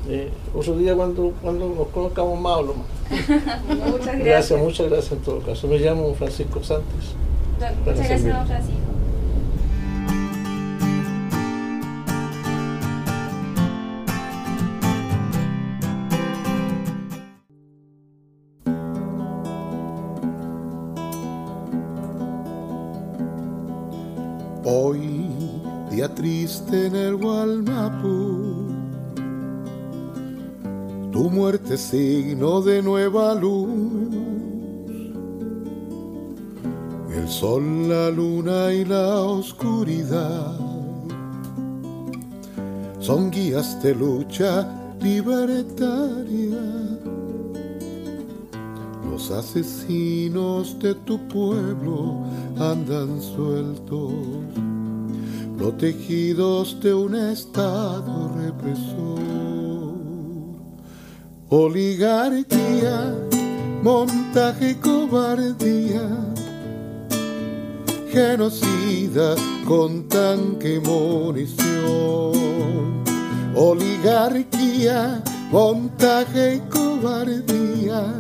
Eh, 0.09 0.31
otro 0.55 0.77
día 0.77 0.95
cuando, 0.95 1.35
cuando 1.43 1.69
nos 1.69 1.89
conozcamos 1.89 2.41
más 2.41 2.59
hablo 2.59 2.75
más. 2.75 2.87
Muchas 3.69 4.07
gracias. 4.07 4.25
Gracias, 4.25 4.61
muchas 4.61 4.91
gracias 4.91 5.13
en 5.13 5.19
todo 5.19 5.41
caso. 5.41 5.69
Me 5.69 5.79
llamo 5.79 6.15
Francisco 6.15 6.63
Santos. 6.63 7.15
Muchas 7.59 7.85
gracias, 7.85 8.25
don 8.25 8.47
Francisco. 8.47 8.88
Triste 26.19 26.87
en 26.87 26.97
el 26.97 27.17
Gualmapu, 27.17 28.67
tu 31.13 31.31
muerte 31.31 31.77
signo 31.79 32.61
de 32.61 32.83
nueva 32.83 33.37
luz. 33.37 33.69
El 37.15 37.29
sol, 37.29 37.89
la 37.89 38.11
luna 38.11 38.73
y 38.73 38.85
la 38.85 39.21
oscuridad 39.21 40.59
son 42.99 43.31
guías 43.31 43.81
de 43.81 43.95
lucha 43.95 44.69
libertaria. 45.01 46.59
Los 49.09 49.31
asesinos 49.31 50.77
de 50.81 50.97
tu 50.97 51.17
pueblo 51.29 52.25
andan 52.59 53.23
sueltos, 53.23 54.13
protegidos 55.59 56.81
de 56.81 56.95
un 56.95 57.17
estado 57.17 58.33
represor. 58.37 59.19
Oligarquía, 61.51 63.15
montaje 63.83 64.79
cobardía, 64.79 66.09
genocida 68.11 69.35
con 69.67 70.09
tanque 70.09 70.79
munición. 70.79 71.69
Oligarquía, 73.57 75.23
montaje 75.51 76.63
cobardía, 76.71 78.15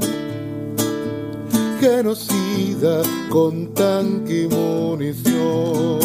genocida 1.80 3.02
con 3.30 3.72
tanque 3.74 4.42
y 4.42 4.48
munición. 4.48 5.98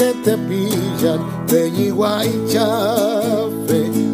Que 0.00 0.14
te 0.24 0.34
pillan, 0.48 1.20
Peñigua 1.46 2.24
y 2.24 2.30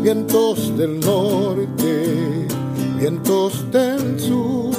vientos 0.03 0.77
del 0.77 0.99
norte, 0.99 2.49
vientos 2.99 3.71
del 3.71 4.19
sur. 4.19 4.75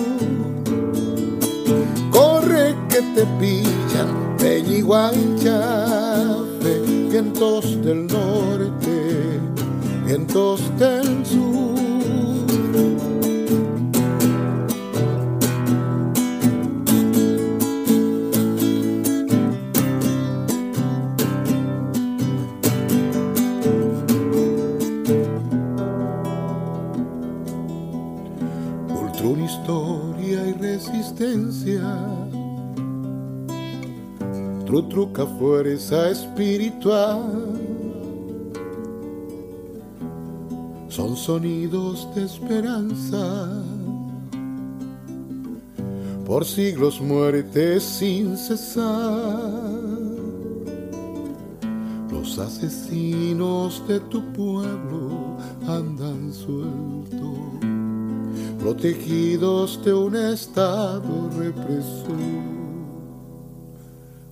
Corre 2.12 2.76
que 2.90 3.02
te 3.16 3.26
pillan, 3.40 4.36
Peñigua 4.38 5.14
y 5.14 7.10
vientos 7.10 7.82
del 7.86 8.06
norte, 8.08 9.40
vientos 10.06 10.60
del 10.78 11.26
sur. 11.26 11.87
Trutruca 34.68 35.26
fuerza 35.26 36.10
espiritual. 36.10 37.24
Son 40.90 41.16
sonidos 41.16 42.06
de 42.14 42.26
esperanza. 42.26 43.64
Por 46.26 46.44
siglos 46.44 47.00
muerte 47.00 47.80
sin 47.80 48.36
cesar. 48.36 49.40
Los 52.12 52.38
asesinos 52.38 53.82
de 53.88 54.02
tu 54.02 54.22
pueblo 54.34 55.38
andan 55.66 56.34
sueltos 56.34 57.38
protegidos 58.60 59.80
de 59.86 59.94
un 59.94 60.14
estado 60.18 61.30
represor. 61.38 62.57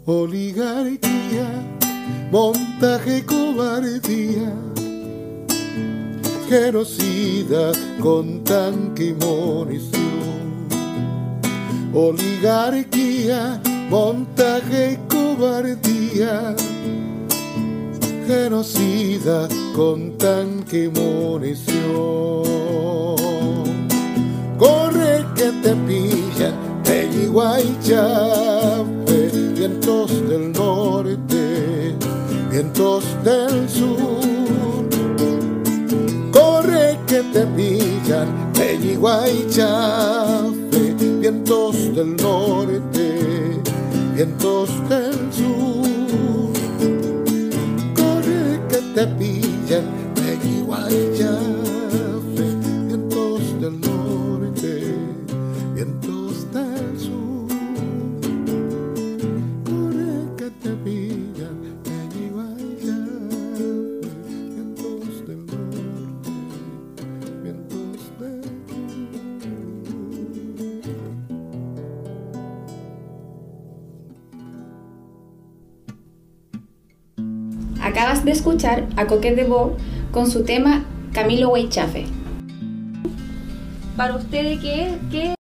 Oligarquía, 0.07 1.49
montaje 2.31 3.25
cobardía, 3.25 4.53
genocida 6.47 7.71
con 7.99 8.43
tanque 8.43 9.07
y 9.07 9.13
munición. 9.13 10.67
Oligarquía, 11.91 13.59
montaje 13.89 14.99
cobardía, 15.09 16.55
genocida 18.27 19.47
con 19.75 20.17
tanque 20.19 20.83
y 20.83 20.89
munición 20.89 22.45
corre 24.57 25.25
que 25.35 25.51
te 25.61 25.75
pillan, 25.87 26.55
y 26.85 27.87
Chafe, 27.87 29.04
vientos 29.67 30.30
del 30.30 30.51
norte, 30.51 31.95
vientos 32.51 33.04
del 33.23 33.67
sur. 33.67 34.86
Corre 36.32 36.99
que 37.08 37.23
te 37.34 37.47
pillan, 37.58 38.51
Peñigua 38.54 39.28
y 39.28 39.47
Chafe, 39.49 40.93
vientos 41.19 41.95
del 41.95 42.15
norte, 42.15 43.60
vientos 44.13 44.69
del 44.88 45.34
sur. 45.34 46.54
Corre 47.95 48.62
que 48.69 48.80
te 48.93 49.08
pillan, 49.17 49.35
escuchar 78.36 78.88
a 78.98 79.08
Coquet 79.08 79.36
de 79.36 79.45
Bo 79.45 79.76
con 80.12 80.30
su 80.30 80.43
tema 80.43 80.86
Camilo 81.13 81.50
Weichafe. 81.50 82.06
Para 83.95 84.15
ustedes, 84.15 84.60
¿qué, 84.60 84.98
qué 85.10 85.35